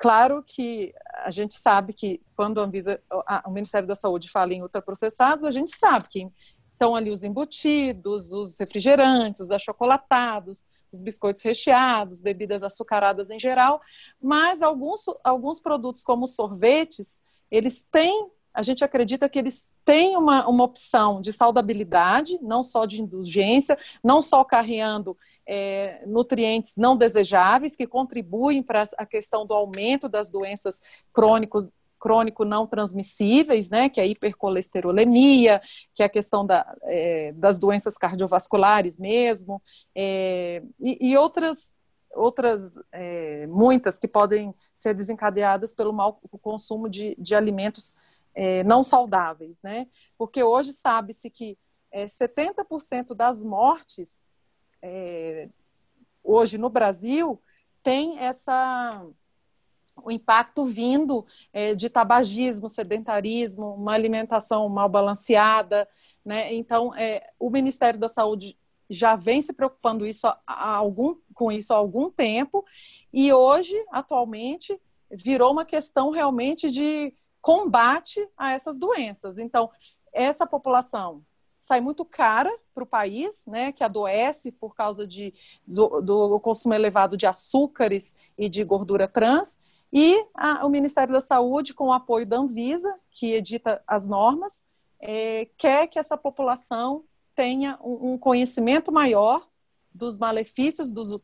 claro 0.02 0.42
que 0.44 0.92
a 1.24 1.30
gente 1.30 1.54
sabe 1.54 1.92
que 1.92 2.20
quando 2.34 2.60
a 2.60 2.64
Anvisa, 2.64 3.00
a, 3.24 3.44
o 3.46 3.52
Ministério 3.52 3.86
da 3.86 3.94
Saúde 3.94 4.28
fala 4.28 4.52
em 4.52 4.60
ultraprocessados, 4.60 5.44
a 5.44 5.50
gente 5.52 5.76
sabe 5.76 6.08
que 6.08 6.28
estão 6.72 6.96
ali 6.96 7.08
os 7.08 7.22
embutidos, 7.22 8.32
os 8.32 8.58
refrigerantes, 8.58 9.40
os 9.40 9.52
achocolatados, 9.52 10.66
os 10.92 11.00
biscoitos 11.00 11.42
recheados, 11.42 12.20
bebidas 12.20 12.64
açucaradas 12.64 13.30
em 13.30 13.38
geral, 13.38 13.80
mas 14.20 14.60
alguns, 14.60 15.04
alguns 15.22 15.60
produtos 15.60 16.02
como 16.02 16.26
sorvetes, 16.26 17.22
eles 17.48 17.86
têm, 17.88 18.28
a 18.52 18.60
gente 18.60 18.82
acredita 18.82 19.28
que 19.28 19.38
eles 19.38 19.72
têm 19.84 20.16
uma, 20.16 20.48
uma 20.48 20.64
opção 20.64 21.20
de 21.20 21.32
saudabilidade, 21.32 22.40
não 22.42 22.64
só 22.64 22.86
de 22.86 23.00
indulgência, 23.00 23.78
não 24.02 24.20
só 24.20 24.42
carreando 24.42 25.16
é, 25.46 26.02
nutrientes 26.06 26.74
não 26.76 26.96
desejáveis 26.96 27.76
que 27.76 27.86
contribuem 27.86 28.62
para 28.62 28.84
a 28.96 29.06
questão 29.06 29.46
do 29.46 29.54
aumento 29.54 30.08
das 30.08 30.30
doenças 30.30 30.80
crônicos, 31.12 31.70
crônico 32.02 32.44
não 32.44 32.66
transmissíveis, 32.66 33.70
né, 33.70 33.88
que 33.88 34.00
é 34.00 34.02
a 34.02 34.06
hipercolesterolemia, 34.06 35.62
que 35.94 36.02
é 36.02 36.06
a 36.06 36.08
questão 36.08 36.44
da, 36.44 36.76
é, 36.82 37.30
das 37.32 37.60
doenças 37.60 37.96
cardiovasculares 37.96 38.98
mesmo, 38.98 39.62
é, 39.94 40.64
e, 40.80 41.12
e, 41.12 41.16
outras, 41.16 41.78
outras 42.12 42.74
é, 42.90 43.46
muitas 43.46 44.00
que 44.00 44.08
podem 44.08 44.52
ser 44.74 44.94
desencadeadas 44.94 45.72
pelo 45.72 45.92
mau 45.92 46.20
consumo 46.40 46.88
de, 46.88 47.14
de 47.16 47.36
alimentos 47.36 47.96
é, 48.34 48.64
não 48.64 48.82
saudáveis, 48.82 49.62
né, 49.62 49.86
porque 50.18 50.42
hoje 50.42 50.72
sabe-se 50.72 51.30
que 51.30 51.56
70% 51.94 53.12
é, 53.12 53.14
das 53.14 53.44
mortes 53.44 54.24
é, 54.82 55.48
hoje 56.22 56.58
no 56.58 56.68
Brasil 56.68 57.40
tem 57.82 58.18
essa 58.18 59.06
o 60.04 60.10
impacto 60.10 60.64
vindo 60.64 61.24
é, 61.52 61.74
de 61.74 61.88
tabagismo, 61.88 62.68
sedentarismo, 62.68 63.74
uma 63.74 63.92
alimentação 63.92 64.68
mal 64.68 64.88
balanceada, 64.88 65.86
né? 66.24 66.52
Então, 66.54 66.94
é, 66.94 67.30
o 67.38 67.50
Ministério 67.50 68.00
da 68.00 68.08
Saúde 68.08 68.56
já 68.88 69.16
vem 69.16 69.40
se 69.40 69.52
preocupando 69.52 70.06
isso 70.06 70.26
há 70.26 70.74
algum, 70.74 71.16
com 71.34 71.52
isso 71.52 71.72
há 71.72 71.76
algum 71.76 72.10
tempo 72.10 72.64
e 73.12 73.32
hoje, 73.32 73.74
atualmente, 73.90 74.80
virou 75.10 75.52
uma 75.52 75.64
questão 75.64 76.10
realmente 76.10 76.70
de 76.70 77.14
combate 77.40 78.26
a 78.36 78.52
essas 78.52 78.78
doenças. 78.78 79.38
Então, 79.38 79.70
essa 80.12 80.46
população 80.46 81.22
sai 81.62 81.80
muito 81.80 82.04
cara 82.04 82.52
para 82.74 82.82
o 82.82 82.86
país, 82.86 83.44
né, 83.46 83.70
que 83.70 83.84
adoece 83.84 84.50
por 84.50 84.74
causa 84.74 85.06
de, 85.06 85.32
do, 85.64 86.00
do 86.00 86.40
consumo 86.40 86.74
elevado 86.74 87.16
de 87.16 87.24
açúcares 87.24 88.16
e 88.36 88.48
de 88.48 88.64
gordura 88.64 89.06
trans, 89.06 89.60
e 89.92 90.26
a, 90.34 90.66
o 90.66 90.68
Ministério 90.68 91.12
da 91.12 91.20
Saúde, 91.20 91.72
com 91.72 91.86
o 91.86 91.92
apoio 91.92 92.26
da 92.26 92.38
Anvisa, 92.38 92.92
que 93.12 93.34
edita 93.34 93.80
as 93.86 94.08
normas, 94.08 94.60
é, 94.98 95.48
quer 95.56 95.86
que 95.86 96.00
essa 96.00 96.16
população 96.16 97.04
tenha 97.32 97.78
um, 97.80 98.14
um 98.14 98.18
conhecimento 98.18 98.90
maior 98.90 99.46
dos 99.94 100.18
malefícios 100.18 100.90
dos 100.90 101.16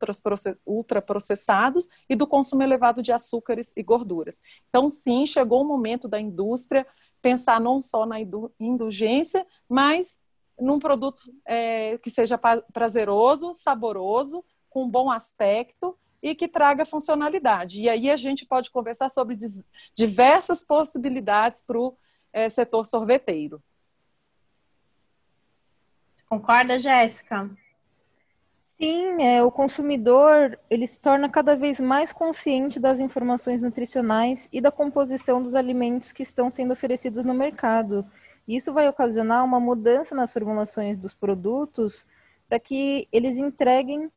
ultraprocessados 0.65 1.89
e 2.09 2.15
do 2.15 2.29
consumo 2.29 2.63
elevado 2.63 3.03
de 3.03 3.11
açúcares 3.11 3.73
e 3.75 3.83
gorduras. 3.83 4.41
Então, 4.69 4.89
sim, 4.89 5.27
chegou 5.27 5.63
o 5.63 5.67
momento 5.67 6.07
da 6.07 6.21
indústria 6.21 6.87
pensar 7.21 7.61
não 7.61 7.81
só 7.81 8.07
na 8.07 8.19
indulgência, 8.61 9.45
mas 9.69 10.18
num 10.61 10.79
produto 10.79 11.21
é, 11.47 11.99
que 11.99 12.11
seja 12.11 12.39
prazeroso, 12.73 13.53
saboroso, 13.53 14.45
com 14.69 14.89
bom 14.89 15.11
aspecto 15.11 15.97
e 16.23 16.35
que 16.35 16.49
traga 16.49 16.85
funcionalidade. 16.85 17.81
E 17.81 17.89
aí 17.89 18.11
a 18.11 18.17
gente 18.17 18.45
pode 18.45 18.71
conversar 18.71 19.09
sobre 19.09 19.37
diversas 19.95 20.65
possibilidades 20.65 21.63
para 21.63 21.79
o 21.79 21.97
é, 22.33 22.49
setor 22.49 22.85
sorveteiro. 22.85 23.63
Concorda, 26.29 26.79
Jéssica? 26.79 27.49
Sim, 28.81 29.23
é, 29.23 29.43
o 29.43 29.51
consumidor 29.51 30.57
ele 30.71 30.87
se 30.87 31.01
torna 31.01 31.29
cada 31.29 31.57
vez 31.57 31.81
mais 31.81 32.13
consciente 32.13 32.79
das 32.79 33.01
informações 33.01 33.63
nutricionais 33.63 34.49
e 34.53 34.61
da 34.61 34.71
composição 34.71 35.43
dos 35.43 35.57
alimentos 35.57 36.13
que 36.13 36.23
estão 36.23 36.49
sendo 36.49 36.73
oferecidos 36.73 37.25
no 37.25 37.35
mercado. 37.35 38.07
Isso 38.49 38.73
vai 38.73 38.89
ocasionar 38.89 39.45
uma 39.45 39.61
mudança 39.61 40.15
nas 40.15 40.33
formulações 40.33 40.97
dos 40.97 41.13
produtos 41.13 42.07
para 42.49 42.59
que 42.59 43.07
eles 43.13 43.37
entreguem, 43.37 44.11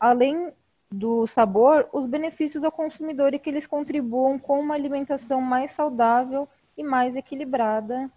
além 0.00 0.52
do 0.90 1.24
sabor, 1.26 1.88
os 1.92 2.04
benefícios 2.04 2.64
ao 2.64 2.72
consumidor 2.72 3.32
e 3.32 3.38
que 3.38 3.48
eles 3.48 3.68
contribuam 3.68 4.40
com 4.40 4.58
uma 4.58 4.74
alimentação 4.74 5.40
mais 5.40 5.70
saudável 5.70 6.48
e 6.76 6.82
mais 6.82 7.14
equilibrada. 7.14 8.10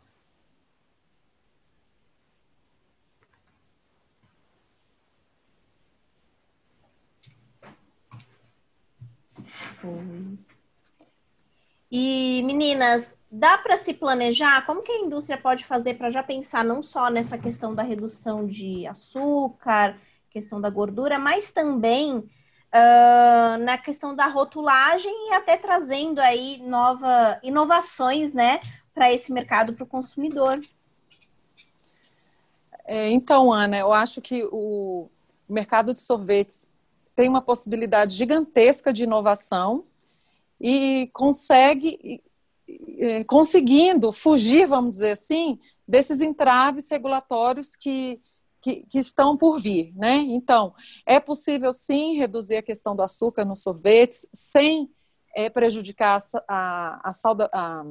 E 11.92 12.42
meninas, 12.44 13.16
dá 13.36 13.58
para 13.58 13.78
se 13.78 13.96
planejar? 13.96 14.64
Como 14.64 14.84
que 14.84 14.92
a 14.92 15.00
indústria 15.00 15.40
pode 15.40 15.66
fazer 15.66 15.96
para 15.96 16.12
já 16.12 16.22
pensar 16.22 16.64
não 16.64 16.84
só 16.84 17.10
nessa 17.10 17.36
questão 17.36 17.74
da 17.74 17.82
redução 17.82 18.46
de 18.46 18.86
açúcar, 18.86 19.98
questão 20.30 20.62
da 20.62 20.70
gordura, 20.70 21.18
mas 21.18 21.52
também 21.52 22.18
uh, 22.18 23.58
na 23.64 23.76
questão 23.76 24.16
da 24.16 24.28
rotulagem 24.28 25.12
e 25.30 25.34
até 25.34 25.58
trazendo 25.58 26.20
aí 26.20 26.62
nova 26.62 27.40
inovações, 27.42 28.34
né, 28.34 28.60
para 28.94 29.12
esse 29.12 29.34
mercado 29.34 29.74
para 29.74 29.84
o 29.84 29.88
consumidor. 29.88 30.62
É, 32.86 33.10
então, 33.10 33.52
Ana, 33.52 33.80
eu 33.80 33.92
acho 33.92 34.22
que 34.22 34.48
o 34.52 35.10
mercado 35.50 35.92
de 35.92 36.02
sorvetes 36.02 36.68
tem 37.16 37.28
uma 37.28 37.42
possibilidade 37.42 38.16
gigantesca 38.16 38.94
de 38.94 39.06
inovação 39.06 39.86
e 40.62 41.10
consegue 41.14 42.22
conseguindo 43.28 44.12
fugir, 44.12 44.68
vamos 44.68 44.92
dizer 44.92 45.12
assim, 45.12 45.60
desses 45.88 46.22
entraves 46.22 46.90
regulatórios 46.90 47.76
que 47.76 48.22
que, 48.64 48.78
que, 48.86 48.98
estão 48.98 49.36
por 49.36 49.60
vir, 49.60 49.94
né? 49.94 50.16
Então, 50.16 50.74
é 51.06 51.20
possível 51.20 51.74
sim 51.74 52.16
reduzir 52.16 52.56
a 52.56 52.64
questão 52.64 52.96
do 52.96 53.04
açúcar 53.04 53.44
nos 53.44 53.62
sorvetes 53.62 54.26
sem 54.32 54.90
é, 55.36 55.50
prejudicar 55.50 56.24
a, 56.48 57.10
a, 57.10 57.12
a, 57.12 57.50
a 57.52 57.86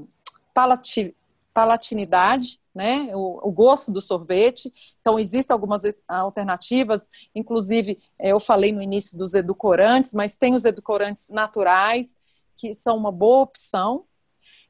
palati, 0.54 1.14
palatinidade, 1.52 2.58
né? 2.74 3.10
O, 3.14 3.48
o, 3.48 3.52
gosto 3.52 3.92
do 3.92 4.00
sorvete. 4.00 4.72
Então, 5.02 5.18
existem 5.18 5.52
algumas 5.52 5.82
alternativas, 6.08 7.10
inclusive, 7.34 7.98
é, 8.18 8.32
eu 8.32 8.40
falei 8.40 8.72
no 8.72 8.80
início 8.80 9.18
dos 9.18 9.34
edulcorantes, 9.34 10.14
mas 10.14 10.36
tem 10.36 10.54
os 10.54 10.64
edulcorantes 10.64 11.28
naturais, 11.28 12.16
que 12.56 12.72
são 12.72 12.96
uma 12.96 13.12
boa 13.12 13.42
opção. 13.42 14.06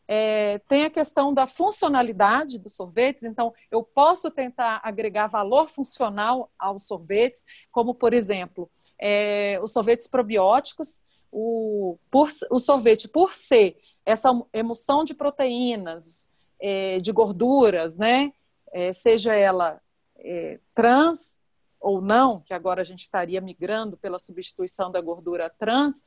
É, 0.09 0.59
tem 0.69 0.85
a 0.85 0.91
questão 0.91 1.33
da 1.33 1.47
funcionalidade 1.47 2.59
dos 2.59 2.75
sorvetes, 2.75 3.23
então 3.23 3.55
eu 3.71 3.83
posso 3.83 4.31
tentar 4.31 4.81
agregar 4.83 5.29
valor 5.29 5.69
funcional 5.69 6.51
aos 6.59 6.87
sorvetes, 6.87 7.45
como 7.71 7.95
por 7.95 8.13
exemplo, 8.13 8.71
é, 8.99 9.59
os 9.63 9.73
sorvetes 9.73 10.07
probióticos, 10.07 11.01
o, 11.31 11.97
por, 12.11 12.29
o 12.51 12.59
sorvete, 12.59 13.09
por 13.09 13.35
ser 13.35 13.81
essa 14.05 14.31
emulsão 14.53 15.05
de 15.05 15.15
proteínas, 15.15 16.29
é, 16.61 16.99
de 17.01 17.11
gorduras, 17.11 17.97
né? 17.97 18.33
É, 18.73 18.93
seja 18.93 19.35
ela 19.35 19.81
é, 20.19 20.61
trans 20.75 21.37
ou 21.81 22.01
não, 22.01 22.41
que 22.41 22.55
agora 22.55 22.81
a 22.81 22.85
gente 22.85 23.01
estaria 23.01 23.41
migrando 23.41 23.97
pela 23.97 24.19
substituição 24.19 24.91
da 24.91 25.01
gordura 25.01 25.51
trans, 25.59 26.03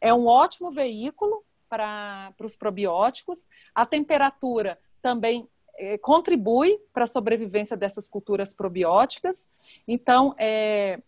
é 0.00 0.12
um 0.12 0.26
ótimo 0.26 0.72
veículo 0.72 1.44
para 1.70 2.34
os 2.40 2.56
probióticos. 2.56 3.46
A 3.72 3.86
temperatura 3.86 4.78
também 5.00 5.48
é, 5.78 5.96
contribui 5.96 6.78
para 6.92 7.04
a 7.04 7.06
sobrevivência 7.06 7.76
dessas 7.76 8.08
culturas 8.08 8.52
probióticas. 8.52 9.48
Então, 9.86 10.34
é, 10.36 11.00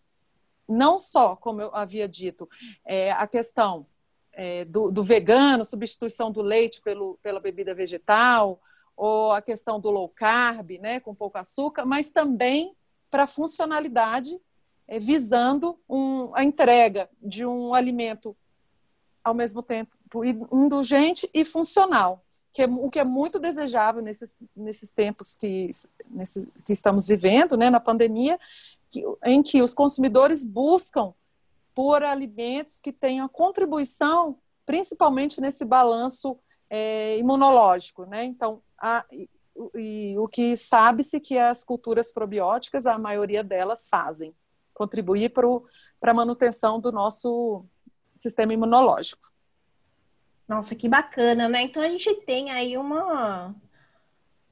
não 0.67 0.97
só, 0.97 1.35
como 1.35 1.61
eu 1.61 1.75
havia 1.75 2.07
dito, 2.07 2.49
é, 2.85 3.11
a 3.11 3.27
questão 3.27 3.85
é, 4.31 4.63
do, 4.65 4.89
do, 4.89 5.03
vegano, 5.03 5.65
substituição 5.65 6.31
do 6.31 6.41
leite 6.41 6.81
pelo, 6.81 7.19
pela 7.21 7.41
bebida 7.41 7.75
vegetal, 7.75 8.59
ou 8.95 9.31
a 9.31 9.41
questão 9.41 9.79
do 9.79 9.89
low 9.89 10.07
carb, 10.07 10.79
né, 10.79 10.99
com 10.99 11.13
pouco 11.13 11.37
açúcar, 11.37 11.85
mas 11.85 12.11
também 12.11 12.75
para 13.11 13.23
a 13.23 13.27
funcionalidade, 13.27 14.39
é, 14.87 14.97
visando 14.97 15.79
um, 15.89 16.33
a 16.33 16.43
entrega 16.43 17.09
de 17.21 17.45
um 17.45 17.73
alimento 17.73 18.35
ao 19.23 19.33
mesmo 19.33 19.63
tempo 19.63 19.91
indulgente 20.51 21.29
e 21.33 21.43
funcional, 21.45 22.23
que 22.51 22.61
é, 22.61 22.65
o 22.65 22.89
que 22.89 22.99
é 22.99 23.03
muito 23.03 23.39
desejável 23.39 24.01
nesses, 24.01 24.35
nesses 24.55 24.91
tempos 24.91 25.35
que, 25.35 25.69
nesse, 26.09 26.47
que 26.65 26.73
estamos 26.73 27.07
vivendo, 27.07 27.57
né, 27.57 27.69
na 27.69 27.79
pandemia, 27.79 28.39
que, 28.89 29.03
em 29.23 29.41
que 29.41 29.61
os 29.61 29.73
consumidores 29.73 30.45
buscam 30.45 31.13
por 31.73 32.03
alimentos 32.03 32.79
que 32.79 32.91
tenham 32.91 33.27
contribuição, 33.27 34.37
principalmente 34.65 35.41
nesse 35.41 35.65
balanço 35.65 36.37
é, 36.69 37.17
imunológico, 37.17 38.05
né? 38.05 38.23
Então, 38.23 38.61
a, 38.79 39.03
e, 39.11 39.29
e, 39.75 40.15
o 40.17 40.27
que 40.27 40.55
sabe-se 40.55 41.19
que 41.19 41.37
as 41.37 41.63
culturas 41.63 42.11
probióticas, 42.11 42.85
a 42.85 42.97
maioria 42.99 43.43
delas 43.43 43.87
fazem, 43.87 44.33
contribuir 44.73 45.29
para 45.29 46.11
a 46.11 46.13
manutenção 46.13 46.79
do 46.79 46.91
nosso 46.91 47.65
sistema 48.15 48.53
imunológico. 48.53 49.31
Nossa, 50.47 50.75
que 50.75 50.89
bacana, 50.89 51.47
né? 51.47 51.63
Então 51.63 51.81
a 51.81 51.89
gente 51.89 52.13
tem 52.25 52.51
aí 52.51 52.77
uma, 52.77 53.55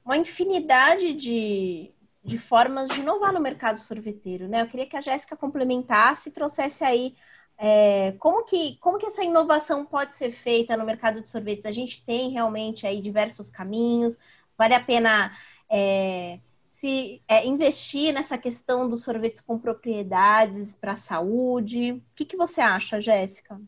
uma 0.04 0.16
infinidade 0.16 1.12
de, 1.14 1.92
de 2.24 2.38
formas 2.38 2.88
de 2.88 3.00
inovar 3.00 3.32
no 3.32 3.40
mercado 3.40 3.78
sorveteiro, 3.78 4.48
né? 4.48 4.62
Eu 4.62 4.66
queria 4.66 4.86
que 4.86 4.96
a 4.96 5.00
Jéssica 5.00 5.36
complementasse 5.36 6.28
e 6.28 6.32
trouxesse 6.32 6.82
aí 6.82 7.14
é, 7.58 8.12
como, 8.18 8.44
que, 8.44 8.76
como 8.78 8.98
que 8.98 9.06
essa 9.06 9.22
inovação 9.22 9.84
pode 9.86 10.14
ser 10.14 10.32
feita 10.32 10.76
no 10.76 10.84
mercado 10.84 11.20
de 11.20 11.28
sorvetes? 11.28 11.66
A 11.66 11.70
gente 11.70 12.04
tem 12.04 12.30
realmente 12.30 12.86
aí 12.86 13.00
diversos 13.00 13.50
caminhos, 13.50 14.18
vale 14.58 14.74
a 14.74 14.80
pena 14.80 15.30
é, 15.70 16.34
se 16.82 17.22
é, 17.28 17.46
investir 17.46 18.12
nessa 18.12 18.36
questão 18.36 18.88
dos 18.88 19.04
sorvetes 19.04 19.40
com 19.40 19.56
propriedades 19.56 20.74
para 20.74 20.92
a 20.92 20.96
saúde. 20.96 21.92
O 21.92 22.02
que, 22.16 22.24
que 22.24 22.36
você 22.36 22.60
acha, 22.60 23.00
Jéssica? 23.00 23.60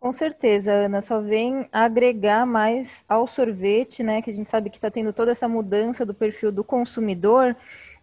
Com 0.00 0.14
certeza, 0.14 0.72
Ana, 0.72 1.02
só 1.02 1.20
vem 1.20 1.68
agregar 1.70 2.46
mais 2.46 3.04
ao 3.06 3.26
sorvete, 3.26 4.02
né? 4.02 4.22
Que 4.22 4.30
a 4.30 4.32
gente 4.32 4.48
sabe 4.48 4.70
que 4.70 4.78
está 4.78 4.90
tendo 4.90 5.12
toda 5.12 5.30
essa 5.30 5.46
mudança 5.46 6.06
do 6.06 6.14
perfil 6.14 6.50
do 6.50 6.64
consumidor. 6.64 7.54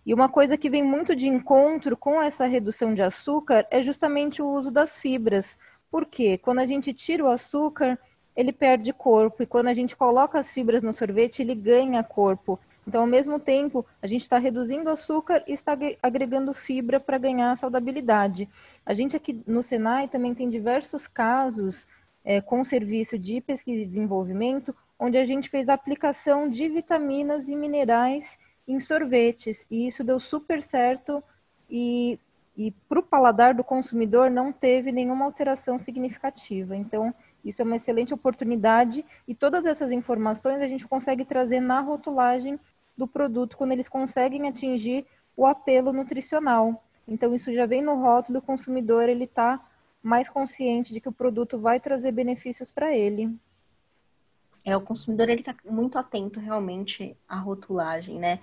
E 0.05 0.13
uma 0.13 0.29
coisa 0.29 0.55
que 0.55 0.69
vem 0.69 0.83
muito 0.83 1.15
de 1.15 1.27
encontro 1.27 1.97
com 1.97 2.21
essa 2.21 2.45
redução 2.45 2.93
de 2.93 3.01
açúcar 3.01 3.65
é 3.71 3.81
justamente 3.81 4.43
o 4.43 4.47
uso 4.47 4.69
das 4.69 4.95
fibras. 4.95 5.57
Por 5.89 6.05
quê? 6.05 6.37
Quando 6.37 6.59
a 6.59 6.67
gente 6.67 6.93
tira 6.93 7.23
o 7.23 7.29
açúcar, 7.29 7.97
ele 8.35 8.53
perde 8.53 8.93
corpo, 8.93 9.41
e 9.41 9.47
quando 9.47 9.69
a 9.69 9.73
gente 9.73 9.97
coloca 9.97 10.37
as 10.37 10.51
fibras 10.53 10.83
no 10.83 10.93
sorvete, 10.93 11.41
ele 11.41 11.55
ganha 11.55 12.03
corpo. 12.03 12.59
Então, 12.89 13.01
ao 13.01 13.07
mesmo 13.07 13.39
tempo, 13.39 13.85
a 14.01 14.07
gente 14.07 14.21
está 14.21 14.39
reduzindo 14.39 14.89
o 14.89 14.91
açúcar 14.91 15.43
e 15.47 15.53
está 15.53 15.77
agregando 16.01 16.55
fibra 16.55 16.99
para 16.99 17.19
ganhar 17.19 17.55
saudabilidade. 17.55 18.49
A 18.83 18.95
gente 18.95 19.15
aqui 19.15 19.43
no 19.45 19.61
Senai 19.61 20.07
também 20.07 20.33
tem 20.33 20.49
diversos 20.49 21.05
casos 21.05 21.85
é, 22.25 22.41
com 22.41 22.65
serviço 22.65 23.15
de 23.19 23.41
pesquisa 23.41 23.83
e 23.83 23.85
desenvolvimento, 23.85 24.75
onde 24.97 25.19
a 25.19 25.23
gente 25.23 25.51
fez 25.51 25.69
a 25.69 25.75
aplicação 25.75 26.49
de 26.49 26.67
vitaminas 26.67 27.47
e 27.47 27.55
minerais 27.55 28.39
em 28.67 28.79
sorvetes, 28.79 29.67
e 29.69 29.85
isso 29.85 30.03
deu 30.03 30.19
super 30.19 30.59
certo 30.59 31.23
e, 31.69 32.19
e 32.57 32.71
para 32.89 33.01
o 33.01 33.03
paladar 33.03 33.53
do 33.53 33.63
consumidor 33.63 34.31
não 34.31 34.51
teve 34.51 34.91
nenhuma 34.91 35.25
alteração 35.25 35.77
significativa. 35.77 36.75
Então, 36.75 37.13
isso 37.45 37.61
é 37.61 37.65
uma 37.65 37.75
excelente 37.75 38.15
oportunidade 38.15 39.05
e 39.27 39.35
todas 39.35 39.67
essas 39.67 39.91
informações 39.91 40.59
a 40.59 40.67
gente 40.67 40.87
consegue 40.87 41.23
trazer 41.23 41.59
na 41.59 41.81
rotulagem 41.81 42.59
do 42.99 43.07
produto 43.07 43.57
quando 43.57 43.71
eles 43.71 43.89
conseguem 43.89 44.47
atingir 44.47 45.07
o 45.35 45.45
apelo 45.45 45.91
nutricional. 45.93 46.83
Então 47.07 47.33
isso 47.33 47.51
já 47.53 47.65
vem 47.65 47.81
no 47.81 47.95
rótulo, 47.95 48.39
o 48.39 48.41
consumidor 48.41 49.07
ele 49.09 49.23
está 49.23 49.65
mais 50.03 50.29
consciente 50.29 50.93
de 50.93 51.01
que 51.01 51.09
o 51.09 51.13
produto 51.13 51.57
vai 51.57 51.79
trazer 51.79 52.11
benefícios 52.11 52.69
para 52.69 52.95
ele. 52.95 53.35
É, 54.65 54.75
o 54.75 54.81
consumidor 54.81 55.29
ele 55.29 55.39
está 55.41 55.55
muito 55.65 55.97
atento 55.97 56.39
realmente 56.39 57.15
à 57.27 57.37
rotulagem, 57.37 58.19
né? 58.19 58.39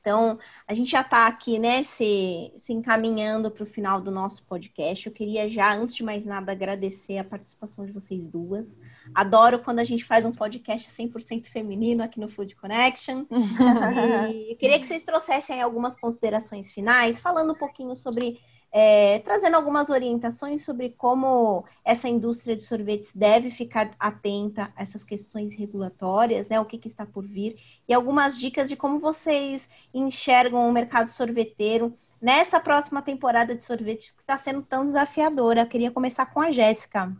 Então, 0.00 0.38
a 0.66 0.72
gente 0.72 0.90
já 0.90 1.02
está 1.02 1.26
aqui, 1.26 1.58
né, 1.58 1.82
se, 1.82 2.52
se 2.56 2.72
encaminhando 2.72 3.50
para 3.50 3.64
o 3.64 3.66
final 3.66 4.00
do 4.00 4.10
nosso 4.10 4.42
podcast. 4.44 5.06
Eu 5.06 5.12
queria 5.12 5.48
já, 5.48 5.74
antes 5.74 5.94
de 5.94 6.02
mais 6.02 6.24
nada, 6.24 6.52
agradecer 6.52 7.18
a 7.18 7.24
participação 7.24 7.84
de 7.84 7.92
vocês 7.92 8.26
duas. 8.26 8.78
Adoro 9.14 9.58
quando 9.58 9.80
a 9.80 9.84
gente 9.84 10.04
faz 10.04 10.24
um 10.24 10.32
podcast 10.32 10.90
100% 10.90 11.48
feminino 11.48 12.02
aqui 12.02 12.18
no 12.18 12.28
Food 12.28 12.56
Connection. 12.56 13.26
e 14.32 14.52
eu 14.52 14.56
queria 14.56 14.78
que 14.78 14.86
vocês 14.86 15.02
trouxessem 15.02 15.60
algumas 15.60 15.94
considerações 15.96 16.72
finais, 16.72 17.20
falando 17.20 17.52
um 17.52 17.58
pouquinho 17.58 17.94
sobre 17.94 18.40
é, 18.72 19.18
trazendo 19.20 19.56
algumas 19.56 19.90
orientações 19.90 20.64
sobre 20.64 20.90
como 20.90 21.64
essa 21.84 22.08
indústria 22.08 22.54
de 22.54 22.62
sorvetes 22.62 23.14
deve 23.14 23.50
ficar 23.50 23.90
atenta 23.98 24.72
a 24.76 24.82
essas 24.82 25.02
questões 25.02 25.54
regulatórias, 25.54 26.48
né, 26.48 26.60
o 26.60 26.64
que, 26.64 26.78
que 26.78 26.88
está 26.88 27.04
por 27.04 27.26
vir, 27.26 27.56
e 27.88 27.92
algumas 27.92 28.38
dicas 28.38 28.68
de 28.68 28.76
como 28.76 29.00
vocês 29.00 29.68
enxergam 29.92 30.68
o 30.68 30.72
mercado 30.72 31.08
sorveteiro 31.08 31.96
nessa 32.20 32.60
próxima 32.60 33.02
temporada 33.02 33.54
de 33.54 33.64
sorvetes 33.64 34.12
que 34.12 34.20
está 34.20 34.38
sendo 34.38 34.62
tão 34.62 34.86
desafiadora. 34.86 35.62
Eu 35.62 35.66
queria 35.66 35.90
começar 35.90 36.26
com 36.26 36.40
a 36.40 36.50
Jéssica. 36.50 37.10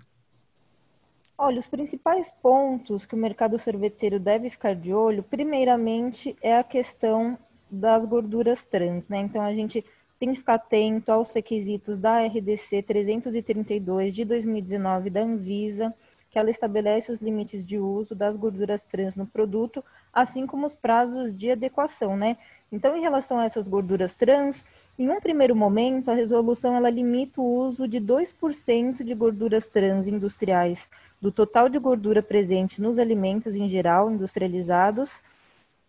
Olha, 1.37 1.59
os 1.59 1.67
principais 1.67 2.31
pontos 2.43 3.07
que 3.07 3.15
o 3.15 3.19
mercado 3.19 3.59
sorveteiro 3.59 4.21
deve 4.21 4.51
ficar 4.51 4.77
de 4.77 4.93
olho, 4.93 5.23
primeiramente, 5.23 6.37
é 6.43 6.59
a 6.59 6.63
questão 6.63 7.39
das 7.71 8.05
gorduras 8.05 8.63
trans, 8.63 9.09
né? 9.09 9.21
Então 9.21 9.41
a 9.41 9.55
gente 9.55 9.83
tem 10.21 10.33
que 10.33 10.39
ficar 10.39 10.55
atento 10.55 11.11
aos 11.11 11.33
requisitos 11.33 11.97
da 11.97 12.21
RDC 12.27 12.83
332 12.83 14.15
de 14.15 14.27
2019 14.27 15.09
da 15.09 15.23
Anvisa, 15.23 15.95
que 16.31 16.39
ela 16.39 16.51
estabelece 16.51 17.11
os 17.11 17.23
limites 17.23 17.65
de 17.65 17.79
uso 17.79 18.15
das 18.15 18.37
gorduras 18.37 18.85
trans 18.85 19.17
no 19.17 19.27
produto, 19.27 19.83
assim 20.13 20.47
como 20.47 20.67
os 20.67 20.75
prazos 20.75 21.35
de 21.35 21.51
adequação, 21.51 22.19
né? 22.19 22.37
Então, 22.71 22.95
em 22.95 23.01
relação 23.01 23.41
a 23.41 23.47
essas 23.47 23.67
gorduras 23.67 24.15
trans, 24.15 24.63
em 24.99 25.09
um 25.09 25.21
primeiro 25.21 25.57
momento, 25.57 26.11
a 26.11 26.15
resolução 26.15 26.77
ela 26.77 26.91
limita 26.91 27.41
o 27.41 27.67
uso 27.67 27.89
de 27.89 27.99
2% 27.99 29.03
de 29.03 29.15
gorduras 29.15 29.69
trans 29.69 30.07
industriais 30.07 30.87
do 31.19 31.33
total 31.33 31.71
de 31.71 31.79
gordura 31.79 32.23
presente 32.23 32.81
nos 32.81 32.99
alimentos 32.99 33.57
em 33.57 33.67
geral 33.67 34.11
industrializados 34.11 35.23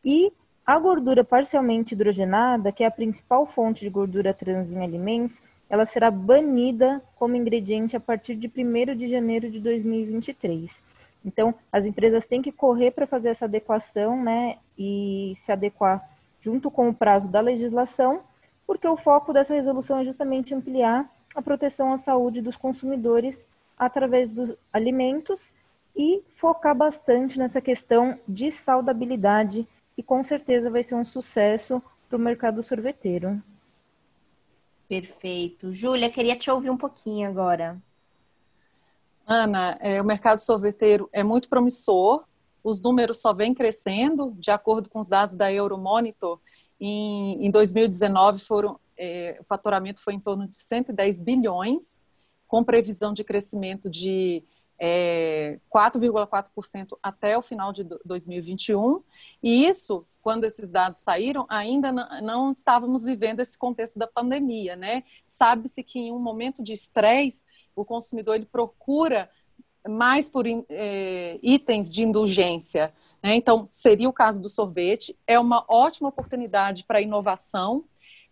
e 0.03 0.31
a 0.65 0.77
gordura 0.77 1.23
parcialmente 1.23 1.93
hidrogenada, 1.93 2.71
que 2.71 2.83
é 2.83 2.87
a 2.87 2.91
principal 2.91 3.45
fonte 3.45 3.81
de 3.81 3.89
gordura 3.89 4.33
trans 4.33 4.71
em 4.71 4.83
alimentos, 4.83 5.41
ela 5.69 5.85
será 5.85 6.11
banida 6.11 7.01
como 7.15 7.35
ingrediente 7.35 7.95
a 7.95 7.99
partir 7.99 8.35
de 8.35 8.47
1 8.47 8.95
de 8.95 9.07
janeiro 9.07 9.49
de 9.49 9.59
2023. 9.59 10.83
Então, 11.23 11.53
as 11.71 11.85
empresas 11.85 12.25
têm 12.25 12.41
que 12.41 12.51
correr 12.51 12.91
para 12.91 13.07
fazer 13.07 13.29
essa 13.29 13.45
adequação, 13.45 14.21
né, 14.21 14.57
e 14.77 15.33
se 15.37 15.51
adequar 15.51 16.09
junto 16.39 16.71
com 16.71 16.89
o 16.89 16.93
prazo 16.93 17.29
da 17.29 17.39
legislação, 17.39 18.21
porque 18.65 18.87
o 18.87 18.97
foco 18.97 19.31
dessa 19.31 19.53
resolução 19.53 19.99
é 19.99 20.05
justamente 20.05 20.53
ampliar 20.53 21.09
a 21.35 21.41
proteção 21.41 21.93
à 21.93 21.97
saúde 21.97 22.41
dos 22.41 22.57
consumidores 22.57 23.47
através 23.77 24.31
dos 24.31 24.55
alimentos 24.73 25.53
e 25.95 26.23
focar 26.35 26.75
bastante 26.75 27.37
nessa 27.37 27.61
questão 27.61 28.19
de 28.27 28.51
saudabilidade 28.51 29.67
e 29.97 30.03
com 30.03 30.23
certeza 30.23 30.69
vai 30.69 30.83
ser 30.83 30.95
um 30.95 31.05
sucesso 31.05 31.81
para 32.07 32.17
o 32.17 32.19
mercado 32.19 32.63
sorveteiro. 32.63 33.41
Perfeito. 34.87 35.73
Júlia, 35.73 36.09
queria 36.09 36.37
te 36.37 36.51
ouvir 36.51 36.69
um 36.69 36.77
pouquinho 36.77 37.29
agora. 37.29 37.81
Ana, 39.25 39.77
é, 39.79 40.01
o 40.01 40.05
mercado 40.05 40.39
sorveteiro 40.39 41.09
é 41.13 41.23
muito 41.23 41.47
promissor, 41.47 42.25
os 42.63 42.81
números 42.81 43.21
só 43.21 43.33
vêm 43.33 43.53
crescendo, 43.53 44.35
de 44.37 44.51
acordo 44.51 44.89
com 44.89 44.99
os 44.99 45.07
dados 45.07 45.35
da 45.35 45.51
Euromonitor, 45.51 46.39
em, 46.79 47.45
em 47.45 47.51
2019 47.51 48.39
foram, 48.39 48.79
é, 48.97 49.37
o 49.39 49.43
faturamento 49.45 50.01
foi 50.01 50.13
em 50.15 50.19
torno 50.19 50.47
de 50.47 50.57
110 50.57 51.21
bilhões, 51.21 52.01
com 52.47 52.63
previsão 52.63 53.13
de 53.13 53.23
crescimento 53.23 53.89
de 53.89 54.43
é, 54.83 55.59
4,4% 55.71 56.97
até 57.03 57.37
o 57.37 57.41
final 57.43 57.71
de 57.71 57.83
2021. 58.03 59.03
E 59.43 59.67
isso, 59.67 60.07
quando 60.23 60.43
esses 60.43 60.71
dados 60.71 61.01
saíram, 61.01 61.45
ainda 61.47 61.91
não, 61.91 62.21
não 62.21 62.51
estávamos 62.51 63.03
vivendo 63.03 63.41
esse 63.41 63.59
contexto 63.59 63.99
da 63.99 64.07
pandemia, 64.07 64.75
né? 64.75 65.03
Sabe-se 65.27 65.83
que 65.83 65.99
em 65.99 66.11
um 66.11 66.17
momento 66.17 66.63
de 66.63 66.73
estresse, 66.73 67.43
o 67.75 67.85
consumidor 67.85 68.35
ele 68.35 68.45
procura 68.45 69.29
mais 69.87 70.27
por 70.27 70.45
é, 70.47 71.39
itens 71.43 71.93
de 71.93 72.01
indulgência. 72.01 72.91
Né? 73.21 73.35
Então, 73.35 73.69
seria 73.71 74.09
o 74.09 74.13
caso 74.13 74.41
do 74.41 74.49
sorvete. 74.49 75.15
É 75.27 75.39
uma 75.39 75.63
ótima 75.67 76.09
oportunidade 76.09 76.85
para 76.85 77.01
inovação, 77.01 77.85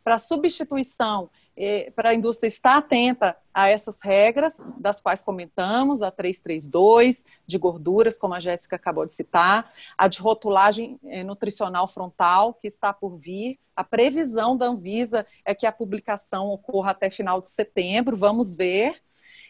para 0.03 0.17
substituição, 0.17 1.29
é, 1.61 1.91
para 1.91 2.11
a 2.11 2.13
indústria 2.13 2.47
estar 2.47 2.77
atenta 2.77 3.35
a 3.53 3.69
essas 3.69 3.99
regras, 3.99 4.63
das 4.77 5.01
quais 5.01 5.21
comentamos, 5.21 6.01
a 6.01 6.09
332, 6.09 7.25
de 7.45 7.57
gorduras, 7.57 8.17
como 8.17 8.33
a 8.33 8.39
Jéssica 8.39 8.77
acabou 8.77 9.05
de 9.05 9.11
citar, 9.11 9.69
a 9.97 10.07
de 10.07 10.21
rotulagem 10.21 10.97
é, 11.03 11.21
nutricional 11.21 11.85
frontal, 11.85 12.53
que 12.53 12.67
está 12.67 12.93
por 12.93 13.17
vir. 13.17 13.59
A 13.75 13.83
previsão 13.83 14.55
da 14.55 14.67
Anvisa 14.67 15.27
é 15.43 15.53
que 15.53 15.67
a 15.67 15.71
publicação 15.71 16.47
ocorra 16.47 16.91
até 16.91 17.09
final 17.09 17.41
de 17.41 17.49
setembro, 17.49 18.15
vamos 18.15 18.55
ver. 18.55 18.95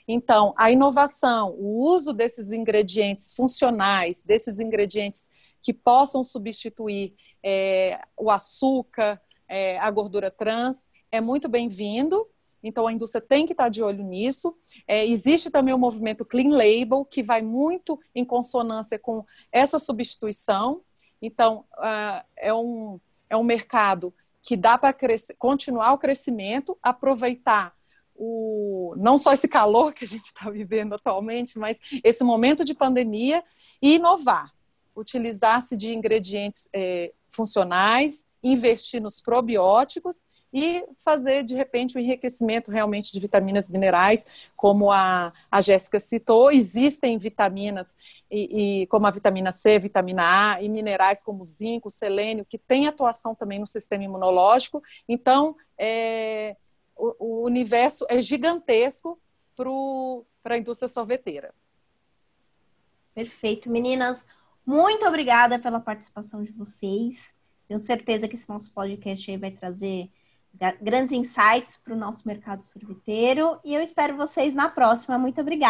Então, 0.08 0.56
a 0.58 0.72
inovação, 0.72 1.54
o 1.60 1.92
uso 1.94 2.12
desses 2.12 2.52
ingredientes 2.52 3.36
funcionais, 3.36 4.24
desses 4.24 4.60
ingredientes 4.60 5.30
que 5.62 5.72
possam 5.72 6.24
substituir 6.24 7.14
é, 7.44 8.02
o 8.18 8.32
açúcar, 8.32 9.22
é, 9.48 9.78
a 9.78 9.92
gordura 9.92 10.32
trans, 10.32 10.90
é 11.12 11.22
muito 11.22 11.48
bem-vindo. 11.48 12.28
Então, 12.62 12.88
a 12.88 12.92
indústria 12.92 13.22
tem 13.22 13.46
que 13.46 13.54
estar 13.54 13.70
de 13.70 13.82
olho 13.82 14.04
nisso. 14.04 14.56
É, 14.88 15.06
existe 15.06 15.50
também 15.50 15.74
o 15.74 15.78
movimento 15.78 16.26
Clean 16.26 16.50
Label, 16.50 17.06
que 17.06 17.24
vai 17.24 17.42
muito 17.42 18.00
em 18.14 18.26
consonância 18.26 19.00
com 19.00 19.26
essa 19.52 19.80
substituição. 19.80 20.82
Então, 21.22 21.66
uh, 21.78 22.26
é, 22.36 22.54
um, 22.54 23.00
é 23.30 23.38
um 23.38 23.44
mercado 23.44 24.14
que 24.42 24.58
dá 24.58 24.78
para 24.78 24.96
continuar 25.38 25.94
o 25.94 25.98
crescimento, 25.98 26.78
aproveitar 26.82 27.74
o, 28.16 28.94
não 28.98 29.18
só 29.18 29.32
esse 29.32 29.48
calor 29.48 29.94
que 29.94 30.04
a 30.04 30.08
gente 30.08 30.26
está 30.26 30.50
vivendo 30.50 30.94
atualmente, 30.94 31.58
mas 31.58 31.78
esse 32.04 32.24
momento 32.24 32.66
de 32.66 32.74
pandemia 32.74 33.44
e 33.82 33.96
inovar, 33.96 34.54
utilizar-se 34.96 35.78
de 35.78 35.94
ingredientes 35.94 36.68
é, 36.74 37.14
funcionais, 37.30 38.26
investir 38.44 39.02
nos 39.02 39.22
probióticos 39.22 40.26
e 40.54 40.84
fazer, 41.00 41.44
de 41.44 41.54
repente, 41.56 41.96
o 41.96 42.00
um 42.00 42.02
enriquecimento 42.02 42.72
realmente 42.72 43.12
de 43.12 43.20
vitaminas 43.20 43.70
e 43.70 43.72
minerais, 43.72 44.26
como 44.56 44.92
a, 44.92 45.32
a 45.50 45.62
Jéssica 45.62 46.00
citou. 46.00 46.52
Existem 46.52 47.18
vitaminas, 47.18 47.96
e, 48.30 48.82
e, 48.82 48.88
como 48.88 49.06
a 49.06 49.12
vitamina 49.12 49.52
C, 49.52 49.78
vitamina 49.78 50.54
A, 50.54 50.62
e 50.62 50.68
minerais 50.68 51.22
como 51.22 51.46
zinco, 51.46 51.90
selênio, 51.90 52.46
que 52.46 52.58
têm 52.58 52.88
atuação 52.88 53.36
também 53.36 53.60
no 53.60 53.68
sistema 53.68 54.04
imunológico. 54.04 54.82
Então, 55.08 55.56
é, 55.78 56.56
o, 56.96 57.16
o 57.20 57.46
universo 57.46 58.06
é 58.10 58.20
gigantesco 58.22 59.20
para 60.42 60.56
a 60.56 60.58
indústria 60.58 60.88
sorveteira. 60.88 61.54
Perfeito, 63.14 63.70
meninas. 63.70 64.26
Muito 64.66 65.06
obrigada 65.06 65.60
pela 65.60 65.80
participação 65.80 66.44
de 66.44 66.52
vocês. 66.52 67.34
Tenho 67.68 67.80
certeza 67.80 68.28
que 68.28 68.36
esse 68.36 68.48
nosso 68.48 68.72
podcast 68.72 69.30
aí 69.30 69.38
vai 69.38 69.52
trazer 69.52 70.10
grandes 70.82 71.12
insights 71.12 71.78
para 71.84 71.94
o 71.94 71.98
nosso 71.98 72.28
mercado 72.28 72.64
sorveteiro. 72.66 73.60
E 73.64 73.74
eu 73.74 73.82
espero 73.82 74.18
vocês 74.18 74.54
na 74.54 74.70
próxima. 74.70 75.18
Muito 75.18 75.40
obrigada. 75.40 75.68